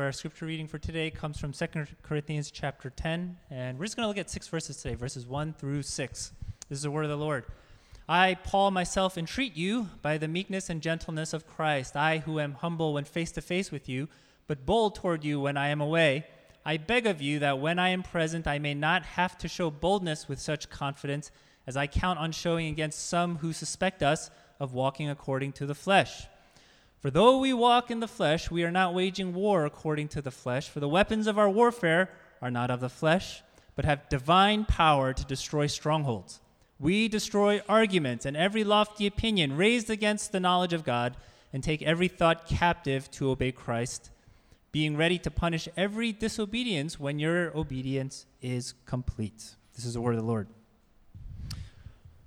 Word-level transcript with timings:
Our 0.00 0.12
scripture 0.12 0.46
reading 0.46 0.66
for 0.66 0.78
today 0.78 1.10
comes 1.10 1.38
from 1.38 1.52
2 1.52 1.66
Corinthians 2.02 2.50
chapter 2.50 2.88
10, 2.88 3.36
and 3.50 3.78
we're 3.78 3.84
just 3.84 3.96
going 3.96 4.04
to 4.04 4.08
look 4.08 4.16
at 4.16 4.30
six 4.30 4.48
verses 4.48 4.78
today, 4.78 4.94
verses 4.94 5.26
1 5.26 5.52
through 5.52 5.82
6. 5.82 6.32
This 6.70 6.78
is 6.78 6.82
the 6.82 6.90
word 6.90 7.04
of 7.04 7.10
the 7.10 7.18
Lord. 7.18 7.44
I, 8.08 8.34
Paul, 8.42 8.70
myself 8.70 9.18
entreat 9.18 9.54
you 9.56 9.90
by 10.00 10.16
the 10.16 10.26
meekness 10.26 10.70
and 10.70 10.80
gentleness 10.80 11.34
of 11.34 11.46
Christ, 11.46 11.96
I 11.96 12.18
who 12.18 12.40
am 12.40 12.54
humble 12.54 12.94
when 12.94 13.04
face 13.04 13.30
to 13.32 13.42
face 13.42 13.70
with 13.70 13.90
you, 13.90 14.08
but 14.46 14.64
bold 14.64 14.94
toward 14.94 15.22
you 15.22 15.38
when 15.38 15.58
I 15.58 15.68
am 15.68 15.82
away. 15.82 16.26
I 16.64 16.78
beg 16.78 17.06
of 17.06 17.20
you 17.20 17.38
that 17.40 17.60
when 17.60 17.78
I 17.78 17.90
am 17.90 18.02
present, 18.02 18.46
I 18.46 18.58
may 18.58 18.72
not 18.72 19.04
have 19.04 19.36
to 19.38 19.48
show 19.48 19.70
boldness 19.70 20.28
with 20.28 20.40
such 20.40 20.70
confidence 20.70 21.30
as 21.66 21.76
I 21.76 21.86
count 21.86 22.18
on 22.18 22.32
showing 22.32 22.68
against 22.68 23.06
some 23.06 23.36
who 23.36 23.52
suspect 23.52 24.02
us 24.02 24.30
of 24.58 24.72
walking 24.72 25.10
according 25.10 25.52
to 25.52 25.66
the 25.66 25.74
flesh. 25.74 26.26
For 27.00 27.10
though 27.10 27.38
we 27.38 27.54
walk 27.54 27.90
in 27.90 28.00
the 28.00 28.06
flesh, 28.06 28.50
we 28.50 28.62
are 28.62 28.70
not 28.70 28.92
waging 28.92 29.32
war 29.32 29.64
according 29.64 30.08
to 30.08 30.20
the 30.20 30.30
flesh, 30.30 30.68
for 30.68 30.80
the 30.80 30.88
weapons 30.88 31.26
of 31.26 31.38
our 31.38 31.48
warfare 31.48 32.10
are 32.42 32.50
not 32.50 32.70
of 32.70 32.80
the 32.80 32.90
flesh, 32.90 33.42
but 33.74 33.86
have 33.86 34.10
divine 34.10 34.66
power 34.66 35.14
to 35.14 35.24
destroy 35.24 35.66
strongholds. 35.66 36.40
We 36.78 37.08
destroy 37.08 37.62
arguments 37.66 38.26
and 38.26 38.36
every 38.36 38.64
lofty 38.64 39.06
opinion 39.06 39.56
raised 39.56 39.88
against 39.88 40.30
the 40.30 40.40
knowledge 40.40 40.74
of 40.74 40.84
God, 40.84 41.16
and 41.52 41.64
take 41.64 41.82
every 41.82 42.06
thought 42.06 42.46
captive 42.46 43.10
to 43.12 43.30
obey 43.30 43.50
Christ, 43.50 44.10
being 44.70 44.96
ready 44.96 45.18
to 45.18 45.30
punish 45.30 45.68
every 45.76 46.12
disobedience 46.12 47.00
when 47.00 47.18
your 47.18 47.56
obedience 47.56 48.26
is 48.42 48.74
complete. 48.84 49.56
This 49.74 49.84
is 49.84 49.94
the 49.94 50.00
word 50.00 50.14
of 50.14 50.20
the 50.20 50.26
Lord. 50.26 50.48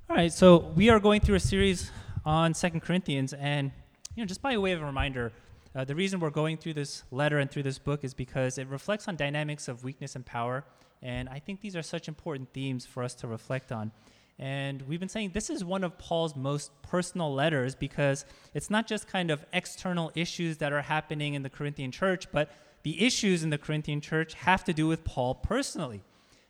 All 0.10 0.16
right, 0.16 0.34
so 0.34 0.58
we 0.76 0.90
are 0.90 1.00
going 1.00 1.22
through 1.22 1.36
a 1.36 1.40
series 1.40 1.92
on 2.26 2.54
Second 2.54 2.82
Corinthians, 2.82 3.34
and 3.34 3.72
you 4.16 4.24
know, 4.24 4.28
just 4.28 4.42
by 4.42 4.58
way 4.58 4.74
of 4.74 4.82
a 4.82 4.86
reminder, 4.86 5.32
uh, 5.76 5.84
the 5.84 5.96
reason 5.96 6.20
we're 6.20 6.30
going 6.30 6.58
through 6.58 6.76
this 6.76 7.04
letter 7.10 7.40
and 7.40 7.50
through 7.50 7.64
this 7.64 7.80
book 7.80 8.04
is 8.04 8.14
because 8.14 8.58
it 8.60 8.68
reflects 8.68 9.08
on 9.08 9.16
dynamics 9.16 9.68
of 9.68 9.84
weakness 9.84 10.16
and 10.16 10.24
power. 10.26 10.64
And 11.02 11.28
I 11.28 11.40
think 11.40 11.62
these 11.62 11.76
are 11.76 11.82
such 11.82 12.08
important 12.08 12.54
themes 12.54 12.86
for 12.86 13.02
us 13.02 13.16
to 13.16 13.28
reflect 13.28 13.72
on. 13.72 13.92
And 14.38 14.84
we've 14.84 15.00
been 15.00 15.10
saying 15.10 15.32
this 15.34 15.50
is 15.50 15.64
one 15.64 15.84
of 15.84 15.98
Paul's 15.98 16.36
most 16.36 16.72
personal 16.84 17.34
letters 17.34 17.76
because 17.76 18.26
it's 18.54 18.70
not 18.70 18.88
just 18.88 19.08
kind 19.08 19.32
of 19.32 19.46
external 19.52 20.12
issues 20.16 20.58
that 20.58 20.72
are 20.74 20.82
happening 20.82 21.34
in 21.34 21.42
the 21.42 21.50
Corinthian 21.50 21.92
church, 21.92 22.32
but 22.32 22.52
the 22.84 23.04
issues 23.04 23.44
in 23.44 23.50
the 23.50 23.58
Corinthian 23.58 24.02
church 24.02 24.34
have 24.36 24.64
to 24.66 24.74
do 24.74 24.88
with 24.88 25.04
Paul 25.04 25.36
personally. 25.36 26.02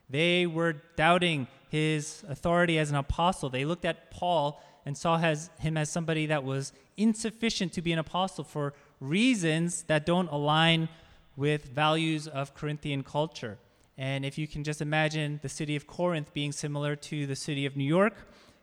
They 0.10 0.46
were 0.46 0.82
doubting 0.96 1.48
his 1.70 2.24
authority 2.28 2.78
as 2.78 2.90
an 2.90 2.98
apostle. 2.98 3.50
They 3.50 3.66
looked 3.66 3.86
at 3.86 4.12
Paul 4.12 4.62
and 4.86 4.98
saw 4.98 5.18
him 5.18 5.78
as 5.78 5.90
somebody 5.90 6.26
that 6.28 6.44
was 6.44 6.74
insufficient 6.98 7.74
to 7.74 7.82
be 7.82 7.92
an 7.92 8.00
apostle 8.00 8.44
for 8.44 8.74
reasons 9.00 9.84
that 9.84 10.06
don't 10.06 10.30
align 10.32 10.90
with 11.36 11.66
values 11.66 12.28
of 12.28 12.54
Corinthian 12.54 13.04
culture. 13.04 13.58
And 13.98 14.26
if 14.26 14.38
you 14.38 14.48
can 14.48 14.64
just 14.64 14.82
imagine 14.82 15.40
the 15.42 15.50
city 15.50 15.76
of 15.76 15.88
Corinth 15.88 16.34
being 16.34 16.52
similar 16.52 16.96
to 16.96 17.28
the 17.28 17.36
city 17.36 17.66
of 17.66 17.76
New 17.78 17.84
York, 17.84 18.16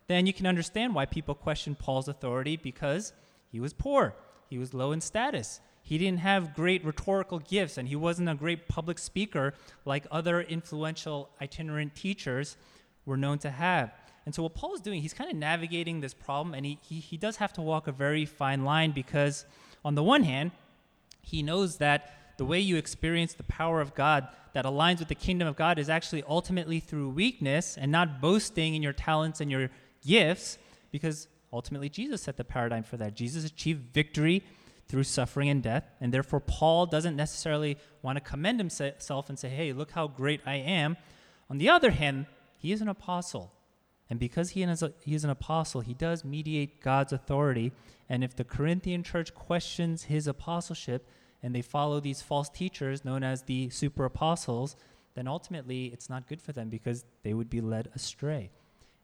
then 0.08 0.26
you 0.26 0.32
can 0.32 0.46
understand 0.46 0.94
why 0.94 1.06
people 1.06 1.34
question 1.34 1.74
Paul's 1.74 2.08
authority 2.08 2.56
because 2.56 3.12
he 3.50 3.60
was 3.60 3.72
poor, 3.72 4.14
he 4.48 4.58
was 4.58 4.74
low 4.74 4.92
in 4.92 5.00
status. 5.00 5.60
He 5.82 5.98
didn't 5.98 6.18
have 6.20 6.54
great 6.54 6.84
rhetorical 6.84 7.38
gifts, 7.38 7.78
and 7.78 7.88
he 7.88 7.96
wasn't 7.96 8.28
a 8.28 8.34
great 8.34 8.68
public 8.68 8.98
speaker 8.98 9.54
like 9.84 10.06
other 10.10 10.40
influential 10.40 11.30
itinerant 11.40 11.96
teachers 11.96 12.56
were 13.06 13.16
known 13.16 13.38
to 13.38 13.50
have. 13.50 13.92
And 14.30 14.34
so 14.36 14.44
what 14.44 14.54
Paul 14.54 14.76
is 14.76 14.80
doing, 14.80 15.02
he's 15.02 15.12
kind 15.12 15.28
of 15.28 15.36
navigating 15.36 16.00
this 16.00 16.14
problem, 16.14 16.54
and 16.54 16.64
he, 16.64 16.78
he, 16.82 17.00
he 17.00 17.16
does 17.16 17.38
have 17.38 17.52
to 17.54 17.60
walk 17.60 17.88
a 17.88 17.92
very 17.92 18.24
fine 18.24 18.64
line 18.64 18.92
because, 18.92 19.44
on 19.84 19.96
the 19.96 20.04
one 20.04 20.22
hand, 20.22 20.52
he 21.20 21.42
knows 21.42 21.78
that 21.78 22.36
the 22.38 22.44
way 22.44 22.60
you 22.60 22.76
experience 22.76 23.34
the 23.34 23.42
power 23.42 23.80
of 23.80 23.92
God 23.96 24.28
that 24.52 24.64
aligns 24.64 25.00
with 25.00 25.08
the 25.08 25.16
kingdom 25.16 25.48
of 25.48 25.56
God 25.56 25.80
is 25.80 25.88
actually 25.88 26.22
ultimately 26.28 26.78
through 26.78 27.08
weakness 27.08 27.76
and 27.76 27.90
not 27.90 28.20
boasting 28.20 28.76
in 28.76 28.84
your 28.84 28.92
talents 28.92 29.40
and 29.40 29.50
your 29.50 29.68
gifts, 30.06 30.58
because 30.92 31.26
ultimately 31.52 31.88
Jesus 31.88 32.22
set 32.22 32.36
the 32.36 32.44
paradigm 32.44 32.84
for 32.84 32.98
that. 32.98 33.16
Jesus 33.16 33.44
achieved 33.44 33.92
victory 33.92 34.44
through 34.86 35.02
suffering 35.02 35.48
and 35.48 35.60
death, 35.60 35.90
and 36.00 36.14
therefore 36.14 36.38
Paul 36.38 36.86
doesn't 36.86 37.16
necessarily 37.16 37.78
want 38.00 38.14
to 38.14 38.20
commend 38.20 38.60
himself 38.60 39.28
and 39.28 39.36
say, 39.36 39.48
hey, 39.48 39.72
look 39.72 39.90
how 39.90 40.06
great 40.06 40.40
I 40.46 40.54
am. 40.54 40.96
On 41.50 41.58
the 41.58 41.68
other 41.68 41.90
hand, 41.90 42.26
he 42.58 42.70
is 42.70 42.80
an 42.80 42.86
apostle. 42.86 43.50
And 44.10 44.18
because 44.18 44.50
he 44.50 44.64
is, 44.64 44.82
a, 44.82 44.92
he 45.04 45.14
is 45.14 45.24
an 45.24 45.30
apostle, 45.30 45.80
he 45.80 45.94
does 45.94 46.24
mediate 46.24 46.82
God's 46.82 47.12
authority. 47.12 47.72
And 48.08 48.24
if 48.24 48.34
the 48.34 48.44
Corinthian 48.44 49.04
church 49.04 49.32
questions 49.34 50.04
his 50.04 50.26
apostleship 50.26 51.08
and 51.42 51.54
they 51.54 51.62
follow 51.62 52.00
these 52.00 52.20
false 52.20 52.48
teachers 52.48 53.04
known 53.04 53.22
as 53.22 53.42
the 53.42 53.70
super 53.70 54.04
apostles, 54.04 54.76
then 55.14 55.28
ultimately 55.28 55.86
it's 55.86 56.10
not 56.10 56.28
good 56.28 56.42
for 56.42 56.52
them 56.52 56.68
because 56.68 57.04
they 57.22 57.32
would 57.34 57.48
be 57.48 57.60
led 57.60 57.88
astray. 57.94 58.50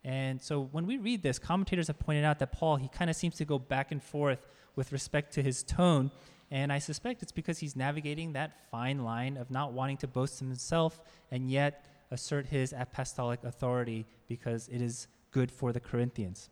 And 0.05 0.41
so 0.43 0.69
when 0.73 0.87
we 0.87 0.99
read 0.99 1.23
this, 1.23 1.39
commentators 1.39 1.87
have 1.87 1.99
pointed 1.99 2.25
out 2.25 2.41
that 2.41 2.53
Paul, 2.53 2.77
he 2.77 2.89
kind 2.89 3.09
of 3.09 3.17
seems 3.17 3.37
to 3.37 3.45
go 3.45 3.59
back 3.59 3.93
and 3.93 4.03
forth 4.03 4.47
with 4.75 4.93
respect 4.93 5.35
to 5.35 5.43
his 5.43 5.63
tone. 5.63 6.11
And 6.51 6.73
I 6.73 6.79
suspect 6.79 7.23
it's 7.23 7.33
because 7.33 7.59
he's 7.59 7.75
navigating 7.75 8.33
that 8.35 8.71
fine 8.71 9.05
line 9.05 9.37
of 9.37 9.51
not 9.51 9.73
wanting 9.73 9.97
to 9.99 10.07
boast 10.07 10.39
himself 10.39 11.01
and 11.31 11.51
yet 11.51 11.87
assert 12.11 12.47
his 12.47 12.73
apostolic 12.77 13.43
authority 13.45 14.07
because 14.29 14.69
it 14.69 14.81
is 14.81 15.09
good 15.31 15.51
for 15.51 15.73
the 15.73 15.81
Corinthians. 15.81 16.51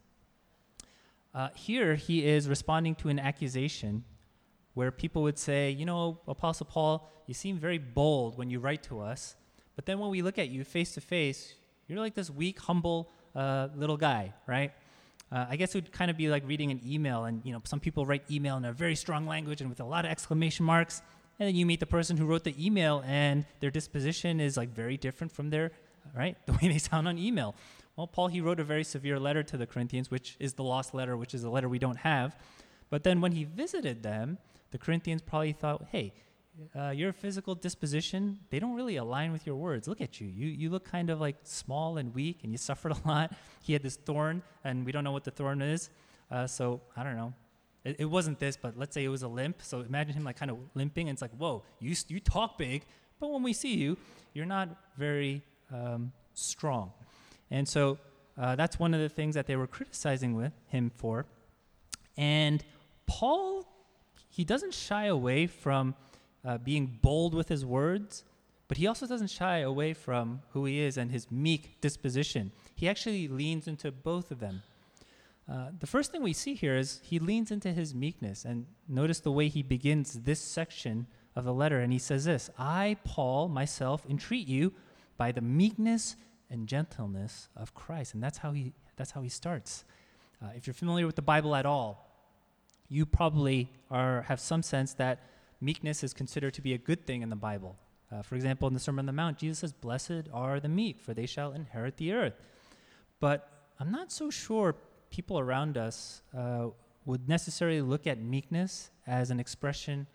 Uh, 1.34 1.48
here, 1.54 1.94
he 1.94 2.26
is 2.26 2.48
responding 2.48 2.94
to 2.94 3.08
an 3.08 3.18
accusation 3.18 4.04
where 4.74 4.90
people 4.90 5.22
would 5.22 5.38
say, 5.38 5.70
You 5.70 5.84
know, 5.84 6.20
Apostle 6.28 6.66
Paul, 6.66 7.10
you 7.26 7.34
seem 7.34 7.58
very 7.58 7.78
bold 7.78 8.36
when 8.38 8.50
you 8.50 8.60
write 8.60 8.82
to 8.84 9.00
us, 9.00 9.36
but 9.76 9.86
then 9.86 9.98
when 9.98 10.10
we 10.10 10.22
look 10.22 10.38
at 10.38 10.48
you 10.48 10.62
face 10.64 10.94
to 10.94 11.00
face, 11.00 11.54
you're 11.88 11.98
like 11.98 12.14
this 12.14 12.30
weak, 12.30 12.60
humble 12.60 13.10
uh, 13.34 13.68
little 13.74 13.96
guy, 13.96 14.32
right? 14.46 14.72
Uh, 15.32 15.46
I 15.48 15.56
guess 15.56 15.74
it 15.74 15.78
would 15.78 15.92
kind 15.92 16.10
of 16.10 16.16
be 16.16 16.28
like 16.28 16.46
reading 16.46 16.70
an 16.70 16.80
email, 16.86 17.24
and 17.24 17.42
you 17.44 17.52
know, 17.52 17.60
some 17.64 17.80
people 17.80 18.06
write 18.06 18.22
email 18.30 18.56
in 18.56 18.64
a 18.64 18.72
very 18.72 18.94
strong 18.94 19.26
language 19.26 19.60
and 19.60 19.68
with 19.68 19.80
a 19.80 19.84
lot 19.84 20.04
of 20.04 20.10
exclamation 20.10 20.64
marks, 20.64 21.02
and 21.38 21.48
then 21.48 21.54
you 21.54 21.66
meet 21.66 21.80
the 21.80 21.86
person 21.86 22.16
who 22.16 22.26
wrote 22.26 22.44
the 22.44 22.54
email 22.64 23.02
and 23.06 23.44
their 23.60 23.70
disposition 23.70 24.40
is 24.40 24.56
like 24.56 24.70
very 24.70 24.96
different 24.96 25.32
from 25.32 25.50
their 25.50 25.72
right 26.14 26.36
the 26.46 26.52
way 26.52 26.68
they 26.68 26.78
sound 26.78 27.08
on 27.08 27.18
email. 27.18 27.54
Well 27.96 28.06
paul 28.06 28.28
he 28.28 28.40
wrote 28.40 28.60
a 28.60 28.64
very 28.64 28.84
severe 28.84 29.18
letter 29.18 29.42
to 29.42 29.56
the 29.56 29.66
corinthians 29.66 30.10
which 30.10 30.36
is 30.38 30.54
the 30.54 30.64
lost 30.64 30.94
letter 30.94 31.16
which 31.16 31.34
is 31.34 31.44
a 31.44 31.50
letter 31.50 31.68
we 31.68 31.78
don't 31.78 31.98
have. 31.98 32.36
But 32.90 33.04
then 33.04 33.20
when 33.20 33.32
he 33.32 33.44
visited 33.44 34.02
them 34.02 34.38
the 34.70 34.78
corinthians 34.78 35.22
probably 35.22 35.52
thought 35.52 35.86
hey 35.90 36.12
uh, 36.76 36.90
your 36.90 37.12
physical 37.12 37.56
disposition 37.56 38.38
they 38.50 38.60
don't 38.60 38.74
really 38.74 38.96
align 38.96 39.32
with 39.32 39.46
your 39.46 39.56
words. 39.56 39.88
Look 39.88 40.00
at 40.00 40.20
you. 40.20 40.28
You 40.28 40.46
you 40.46 40.70
look 40.70 40.84
kind 40.84 41.10
of 41.10 41.20
like 41.20 41.36
small 41.42 41.98
and 41.98 42.14
weak 42.14 42.40
and 42.42 42.52
you 42.52 42.58
suffered 42.70 42.92
a 42.92 43.08
lot. 43.08 43.32
He 43.62 43.72
had 43.72 43.82
this 43.82 43.96
thorn 43.96 44.42
and 44.62 44.86
we 44.86 44.92
don't 44.92 45.04
know 45.04 45.12
what 45.12 45.24
the 45.24 45.32
thorn 45.32 45.62
is. 45.62 45.90
Uh, 46.30 46.46
so 46.46 46.80
i 46.96 47.04
don't 47.04 47.16
know 47.16 47.32
it, 47.84 47.96
it, 47.98 48.04
wasn't 48.06 48.38
this, 48.38 48.56
but 48.56 48.76
let's 48.78 48.94
say 48.94 49.04
it 49.04 49.08
was 49.08 49.22
a 49.22 49.28
limp. 49.28 49.62
So 49.62 49.80
imagine 49.80 50.14
him 50.14 50.24
like 50.24 50.36
kind 50.36 50.50
of 50.50 50.58
limping, 50.74 51.08
and 51.08 51.14
it's 51.14 51.22
like, 51.22 51.36
whoa, 51.36 51.62
you 51.80 51.94
you 52.08 52.20
talk 52.20 52.58
big, 52.58 52.84
but 53.20 53.30
when 53.30 53.42
we 53.42 53.52
see 53.52 53.74
you, 53.74 53.96
you're 54.32 54.46
not 54.46 54.68
very 54.96 55.42
um, 55.72 56.12
strong. 56.34 56.92
And 57.50 57.68
so 57.68 57.98
uh, 58.36 58.56
that's 58.56 58.78
one 58.78 58.94
of 58.94 59.00
the 59.00 59.08
things 59.08 59.34
that 59.34 59.46
they 59.46 59.56
were 59.56 59.66
criticizing 59.66 60.34
with 60.34 60.52
him 60.68 60.90
for. 60.94 61.26
And 62.16 62.64
Paul, 63.06 63.66
he 64.30 64.44
doesn't 64.44 64.74
shy 64.74 65.06
away 65.06 65.46
from 65.46 65.94
uh, 66.44 66.58
being 66.58 66.98
bold 67.02 67.34
with 67.34 67.48
his 67.48 67.64
words, 67.64 68.24
but 68.66 68.76
he 68.76 68.86
also 68.86 69.06
doesn't 69.06 69.30
shy 69.30 69.58
away 69.58 69.94
from 69.94 70.42
who 70.50 70.64
he 70.64 70.80
is 70.80 70.96
and 70.96 71.10
his 71.10 71.30
meek 71.30 71.80
disposition. 71.80 72.50
He 72.74 72.88
actually 72.88 73.28
leans 73.28 73.68
into 73.68 73.92
both 73.92 74.30
of 74.30 74.40
them. 74.40 74.62
Uh, 75.50 75.68
the 75.78 75.86
first 75.86 76.10
thing 76.10 76.22
we 76.22 76.32
see 76.32 76.54
here 76.54 76.76
is 76.76 77.00
he 77.02 77.18
leans 77.18 77.50
into 77.50 77.72
his 77.72 77.94
meekness. 77.94 78.44
And 78.44 78.66
notice 78.88 79.20
the 79.20 79.32
way 79.32 79.48
he 79.48 79.62
begins 79.62 80.14
this 80.20 80.40
section 80.40 81.06
of 81.36 81.44
the 81.44 81.52
letter. 81.52 81.80
And 81.80 81.92
he 81.92 81.98
says 81.98 82.24
this 82.24 82.50
I, 82.58 82.96
Paul, 83.04 83.48
myself, 83.48 84.04
entreat 84.08 84.46
you 84.46 84.72
by 85.16 85.32
the 85.32 85.40
meekness 85.40 86.16
and 86.50 86.66
gentleness 86.66 87.48
of 87.56 87.74
Christ. 87.74 88.14
And 88.14 88.22
that's 88.22 88.38
how 88.38 88.52
he, 88.52 88.72
that's 88.96 89.10
how 89.10 89.22
he 89.22 89.28
starts. 89.28 89.84
Uh, 90.42 90.48
if 90.56 90.66
you're 90.66 90.74
familiar 90.74 91.06
with 91.06 91.16
the 91.16 91.22
Bible 91.22 91.54
at 91.54 91.66
all, 91.66 92.10
you 92.88 93.06
probably 93.06 93.70
are, 93.90 94.22
have 94.22 94.40
some 94.40 94.62
sense 94.62 94.94
that 94.94 95.22
meekness 95.60 96.04
is 96.04 96.12
considered 96.12 96.54
to 96.54 96.62
be 96.62 96.74
a 96.74 96.78
good 96.78 97.06
thing 97.06 97.22
in 97.22 97.28
the 97.28 97.36
Bible. 97.36 97.76
Uh, 98.12 98.22
for 98.22 98.34
example, 98.34 98.68
in 98.68 98.74
the 98.74 98.80
Sermon 98.80 99.00
on 99.00 99.06
the 99.06 99.12
Mount, 99.12 99.38
Jesus 99.38 99.58
says, 99.58 99.72
Blessed 99.72 100.28
are 100.32 100.60
the 100.60 100.68
meek, 100.68 101.00
for 101.00 101.14
they 101.14 101.26
shall 101.26 101.52
inherit 101.52 101.96
the 101.96 102.12
earth. 102.12 102.34
But 103.20 103.48
I'm 103.80 103.90
not 103.90 104.12
so 104.12 104.30
sure 104.30 104.74
people 105.14 105.38
around 105.38 105.76
us 105.76 106.22
uh, 106.36 106.66
would 107.04 107.28
necessarily 107.28 107.80
look 107.80 108.04
at 108.06 108.18
meekness 108.20 108.90
as 109.06 109.30
an 109.30 109.38
expression 109.38 110.06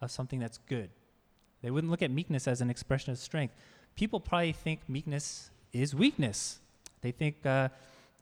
of 0.00 0.10
something 0.10 0.40
that's 0.40 0.58
good. 0.68 0.90
They 1.62 1.70
wouldn't 1.70 1.90
look 1.90 2.02
at 2.02 2.10
meekness 2.10 2.48
as 2.48 2.60
an 2.60 2.70
expression 2.70 3.12
of 3.12 3.18
strength. 3.18 3.54
People 3.94 4.18
probably 4.18 4.52
think 4.52 4.80
meekness 4.88 5.50
is 5.72 5.94
weakness. 5.94 6.58
They 7.02 7.12
think 7.12 7.46
uh, 7.46 7.68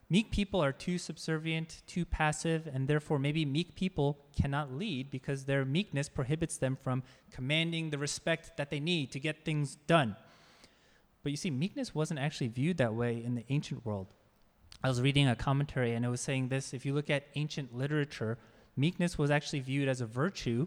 Meek 0.09 0.31
people 0.31 0.63
are 0.63 0.73
too 0.73 0.99
subservient, 0.99 1.83
too 1.89 2.05
passive, 2.05 2.69
and 2.73 2.87
therefore 2.87 3.19
maybe 3.19 3.45
meek 3.45 3.75
people 3.75 4.19
cannot 4.41 4.73
lead 4.73 5.11
because 5.11 5.45
their 5.45 5.65
meekness 5.65 6.09
prohibits 6.09 6.59
them 6.59 6.79
from 6.81 7.03
commanding 7.33 7.91
the 7.91 7.99
respect 7.99 8.57
that 8.57 8.71
they 8.71 8.79
need 8.79 9.11
to 9.11 9.19
get 9.19 9.45
things 9.45 9.75
done. 9.89 10.15
But 11.25 11.31
you 11.31 11.37
see, 11.37 11.51
meekness 11.51 11.93
wasn't 11.93 12.21
actually 12.21 12.49
viewed 12.49 12.77
that 12.77 12.95
way 12.95 13.21
in 13.25 13.35
the 13.35 13.45
ancient 13.49 13.85
world. 13.85 14.07
I 14.83 14.89
was 14.89 15.01
reading 15.01 15.29
a 15.29 15.37
commentary 15.37 15.95
and 15.95 16.05
it 16.05 16.09
was 16.09 16.21
saying 16.21 16.49
this 16.49 16.75
if 16.75 16.85
you 16.85 16.95
look 16.95 17.11
at 17.11 17.27
ancient 17.35 17.75
literature, 17.77 18.39
meekness 18.77 19.19
was 19.19 19.31
actually 19.31 19.61
viewed 19.61 19.89
as 19.89 20.01
a 20.01 20.07
virtue 20.07 20.67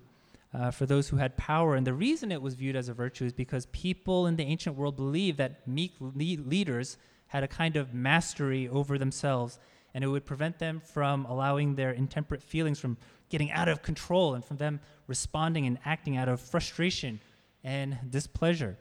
uh, 0.54 0.72
for 0.72 0.86
those 0.86 1.10
who 1.10 1.18
had 1.18 1.38
power. 1.38 1.76
And 1.76 1.86
the 1.86 1.94
reason 1.94 2.32
it 2.32 2.42
was 2.42 2.56
viewed 2.56 2.76
as 2.76 2.90
a 2.90 2.94
virtue 2.94 3.26
is 3.26 3.34
because 3.34 3.68
people 3.68 4.28
in 4.28 4.36
the 4.36 4.44
ancient 4.44 4.76
world 4.76 4.96
believed 4.96 5.38
that 5.38 5.68
meek 5.68 5.94
le- 6.00 6.12
leaders 6.14 6.98
had 7.28 7.44
a 7.44 7.48
kind 7.48 7.76
of 7.76 7.94
mastery 7.94 8.68
over 8.68 8.98
themselves, 8.98 9.60
and 9.94 10.04
it 10.04 10.08
would 10.08 10.26
prevent 10.26 10.58
them 10.58 10.82
from 10.84 11.26
allowing 11.26 11.76
their 11.76 11.92
intemperate 11.92 12.42
feelings 12.42 12.80
from 12.80 12.98
getting 13.30 13.52
out 13.52 13.68
of 13.68 13.84
control 13.84 14.34
and 14.34 14.44
from 14.44 14.58
them 14.58 14.80
responding 15.06 15.68
and 15.68 15.78
acting 15.86 16.18
out 16.18 16.28
of 16.28 16.42
frustration 16.42 17.20
and 17.64 17.98
displeasure. 18.10 18.78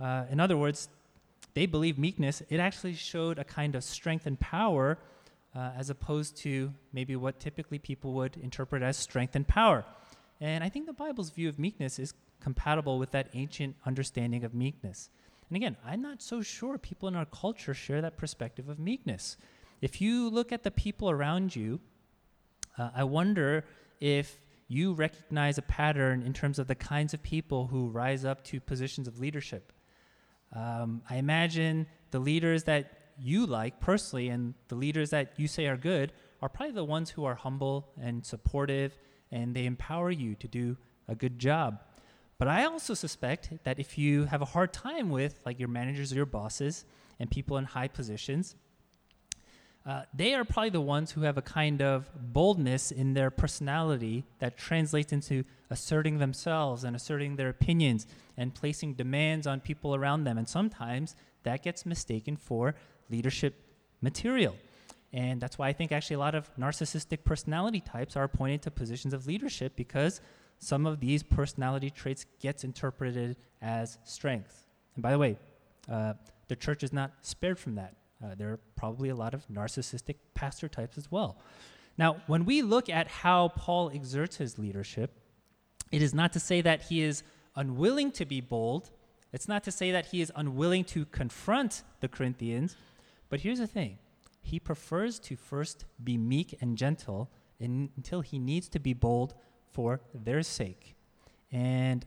Uh, 0.00 0.24
in 0.30 0.38
other 0.38 0.56
words, 0.56 0.88
they 1.54 1.66
believed 1.66 1.98
meekness, 1.98 2.42
it 2.48 2.58
actually 2.58 2.94
showed 2.94 3.38
a 3.38 3.44
kind 3.44 3.74
of 3.74 3.84
strength 3.84 4.26
and 4.26 4.38
power 4.38 4.98
uh, 5.54 5.70
as 5.76 5.90
opposed 5.90 6.36
to 6.38 6.72
maybe 6.92 7.14
what 7.16 7.38
typically 7.38 7.78
people 7.78 8.14
would 8.14 8.36
interpret 8.38 8.82
as 8.82 8.96
strength 8.96 9.36
and 9.36 9.46
power. 9.46 9.84
And 10.40 10.64
I 10.64 10.68
think 10.68 10.86
the 10.86 10.92
Bible's 10.92 11.30
view 11.30 11.48
of 11.48 11.58
meekness 11.58 11.98
is 11.98 12.14
compatible 12.40 12.98
with 12.98 13.10
that 13.12 13.28
ancient 13.34 13.76
understanding 13.86 14.44
of 14.44 14.54
meekness. 14.54 15.10
And 15.48 15.56
again, 15.56 15.76
I'm 15.84 16.00
not 16.00 16.22
so 16.22 16.40
sure 16.40 16.78
people 16.78 17.08
in 17.08 17.14
our 17.14 17.26
culture 17.26 17.74
share 17.74 18.00
that 18.00 18.16
perspective 18.16 18.68
of 18.68 18.78
meekness. 18.78 19.36
If 19.80 20.00
you 20.00 20.30
look 20.30 20.50
at 20.50 20.62
the 20.62 20.70
people 20.70 21.10
around 21.10 21.54
you, 21.54 21.80
uh, 22.78 22.90
I 22.94 23.04
wonder 23.04 23.64
if 24.00 24.40
you 24.68 24.94
recognize 24.94 25.58
a 25.58 25.62
pattern 25.62 26.22
in 26.22 26.32
terms 26.32 26.58
of 26.58 26.66
the 26.66 26.74
kinds 26.74 27.12
of 27.12 27.22
people 27.22 27.66
who 27.66 27.88
rise 27.88 28.24
up 28.24 28.42
to 28.44 28.60
positions 28.60 29.06
of 29.06 29.20
leadership. 29.20 29.72
Um, 30.54 31.02
I 31.08 31.16
imagine 31.16 31.86
the 32.10 32.18
leaders 32.18 32.64
that 32.64 32.92
you 33.18 33.46
like 33.46 33.80
personally 33.80 34.28
and 34.28 34.54
the 34.68 34.74
leaders 34.74 35.10
that 35.10 35.34
you 35.36 35.46
say 35.48 35.66
are 35.66 35.76
good 35.76 36.12
are 36.40 36.48
probably 36.48 36.74
the 36.74 36.84
ones 36.84 37.10
who 37.10 37.24
are 37.24 37.34
humble 37.34 37.88
and 38.00 38.24
supportive 38.24 38.96
and 39.30 39.54
they 39.54 39.64
empower 39.64 40.10
you 40.10 40.34
to 40.36 40.48
do 40.48 40.76
a 41.08 41.14
good 41.14 41.38
job. 41.38 41.80
But 42.38 42.48
I 42.48 42.64
also 42.64 42.94
suspect 42.94 43.50
that 43.64 43.78
if 43.78 43.96
you 43.96 44.24
have 44.24 44.42
a 44.42 44.46
hard 44.46 44.72
time 44.72 45.10
with 45.10 45.40
like 45.46 45.58
your 45.58 45.68
managers 45.68 46.12
or 46.12 46.16
your 46.16 46.26
bosses 46.26 46.84
and 47.20 47.30
people 47.30 47.56
in 47.56 47.64
high 47.64 47.88
positions, 47.88 48.56
uh, 49.84 50.02
they 50.14 50.34
are 50.34 50.44
probably 50.44 50.70
the 50.70 50.80
ones 50.80 51.10
who 51.10 51.22
have 51.22 51.36
a 51.36 51.42
kind 51.42 51.82
of 51.82 52.08
boldness 52.32 52.92
in 52.92 53.14
their 53.14 53.30
personality 53.30 54.24
that 54.38 54.56
translates 54.56 55.12
into 55.12 55.44
asserting 55.70 56.18
themselves 56.18 56.84
and 56.84 56.94
asserting 56.94 57.34
their 57.34 57.48
opinions 57.48 58.06
and 58.36 58.54
placing 58.54 58.94
demands 58.94 59.46
on 59.46 59.58
people 59.60 59.94
around 59.94 60.24
them. 60.24 60.38
And 60.38 60.48
sometimes 60.48 61.16
that 61.42 61.62
gets 61.62 61.84
mistaken 61.84 62.36
for 62.36 62.76
leadership 63.10 63.54
material. 64.00 64.56
And 65.12 65.40
that's 65.40 65.58
why 65.58 65.68
I 65.68 65.72
think 65.72 65.90
actually 65.90 66.14
a 66.14 66.20
lot 66.20 66.34
of 66.34 66.54
narcissistic 66.56 67.24
personality 67.24 67.80
types 67.80 68.16
are 68.16 68.24
appointed 68.24 68.62
to 68.62 68.70
positions 68.70 69.12
of 69.12 69.26
leadership 69.26 69.74
because 69.74 70.20
some 70.58 70.86
of 70.86 71.00
these 71.00 71.24
personality 71.24 71.90
traits 71.90 72.24
gets 72.40 72.62
interpreted 72.62 73.36
as 73.60 73.98
strength. 74.04 74.66
And 74.94 75.02
by 75.02 75.10
the 75.10 75.18
way, 75.18 75.38
uh, 75.90 76.14
the 76.46 76.54
church 76.54 76.84
is 76.84 76.92
not 76.92 77.12
spared 77.22 77.58
from 77.58 77.74
that. 77.74 77.94
Uh, 78.22 78.34
there 78.36 78.52
are 78.52 78.60
probably 78.76 79.08
a 79.08 79.14
lot 79.14 79.34
of 79.34 79.46
narcissistic 79.48 80.16
pastor 80.34 80.68
types 80.68 80.96
as 80.96 81.10
well. 81.10 81.38
Now, 81.98 82.16
when 82.26 82.44
we 82.44 82.62
look 82.62 82.88
at 82.88 83.08
how 83.08 83.48
Paul 83.48 83.90
exerts 83.90 84.36
his 84.36 84.58
leadership, 84.58 85.10
it 85.90 86.02
is 86.02 86.14
not 86.14 86.32
to 86.32 86.40
say 86.40 86.60
that 86.60 86.82
he 86.82 87.02
is 87.02 87.22
unwilling 87.56 88.12
to 88.12 88.24
be 88.24 88.40
bold. 88.40 88.90
It's 89.32 89.48
not 89.48 89.64
to 89.64 89.70
say 89.70 89.90
that 89.92 90.06
he 90.06 90.20
is 90.20 90.32
unwilling 90.34 90.84
to 90.84 91.04
confront 91.06 91.82
the 92.00 92.08
Corinthians. 92.08 92.76
But 93.28 93.40
here's 93.40 93.58
the 93.58 93.66
thing 93.66 93.98
he 94.40 94.58
prefers 94.58 95.18
to 95.20 95.36
first 95.36 95.84
be 96.02 96.16
meek 96.16 96.56
and 96.60 96.76
gentle 96.76 97.30
in, 97.60 97.90
until 97.96 98.20
he 98.20 98.38
needs 98.38 98.68
to 98.70 98.80
be 98.80 98.92
bold 98.92 99.34
for 99.70 100.00
their 100.14 100.42
sake. 100.42 100.94
And 101.50 102.04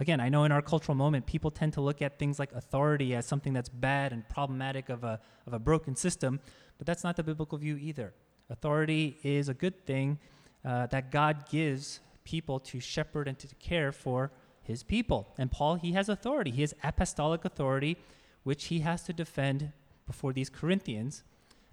again, 0.00 0.18
I 0.18 0.28
know 0.28 0.44
in 0.44 0.52
our 0.52 0.62
cultural 0.62 0.96
moment, 0.96 1.26
people 1.26 1.50
tend 1.50 1.74
to 1.74 1.80
look 1.80 2.02
at 2.02 2.18
things 2.18 2.38
like 2.38 2.52
authority 2.52 3.14
as 3.14 3.26
something 3.26 3.52
that's 3.52 3.68
bad 3.68 4.12
and 4.12 4.28
problematic 4.28 4.88
of 4.88 5.04
a, 5.04 5.20
of 5.46 5.52
a 5.52 5.58
broken 5.58 5.94
system, 5.94 6.40
but 6.78 6.86
that's 6.86 7.04
not 7.04 7.16
the 7.16 7.22
biblical 7.22 7.58
view 7.58 7.76
either. 7.76 8.14
Authority 8.48 9.18
is 9.22 9.48
a 9.48 9.54
good 9.54 9.86
thing 9.86 10.18
uh, 10.64 10.86
that 10.86 11.10
God 11.10 11.48
gives 11.48 12.00
people 12.24 12.58
to 12.60 12.80
shepherd 12.80 13.28
and 13.28 13.38
to 13.38 13.54
care 13.56 13.92
for 13.92 14.32
his 14.62 14.82
people. 14.82 15.34
And 15.38 15.50
Paul, 15.50 15.76
he 15.76 15.92
has 15.92 16.08
authority. 16.08 16.50
He 16.50 16.62
has 16.62 16.74
apostolic 16.82 17.44
authority, 17.44 17.96
which 18.42 18.66
he 18.66 18.80
has 18.80 19.02
to 19.04 19.12
defend 19.12 19.72
before 20.06 20.32
these 20.32 20.48
Corinthians. 20.48 21.22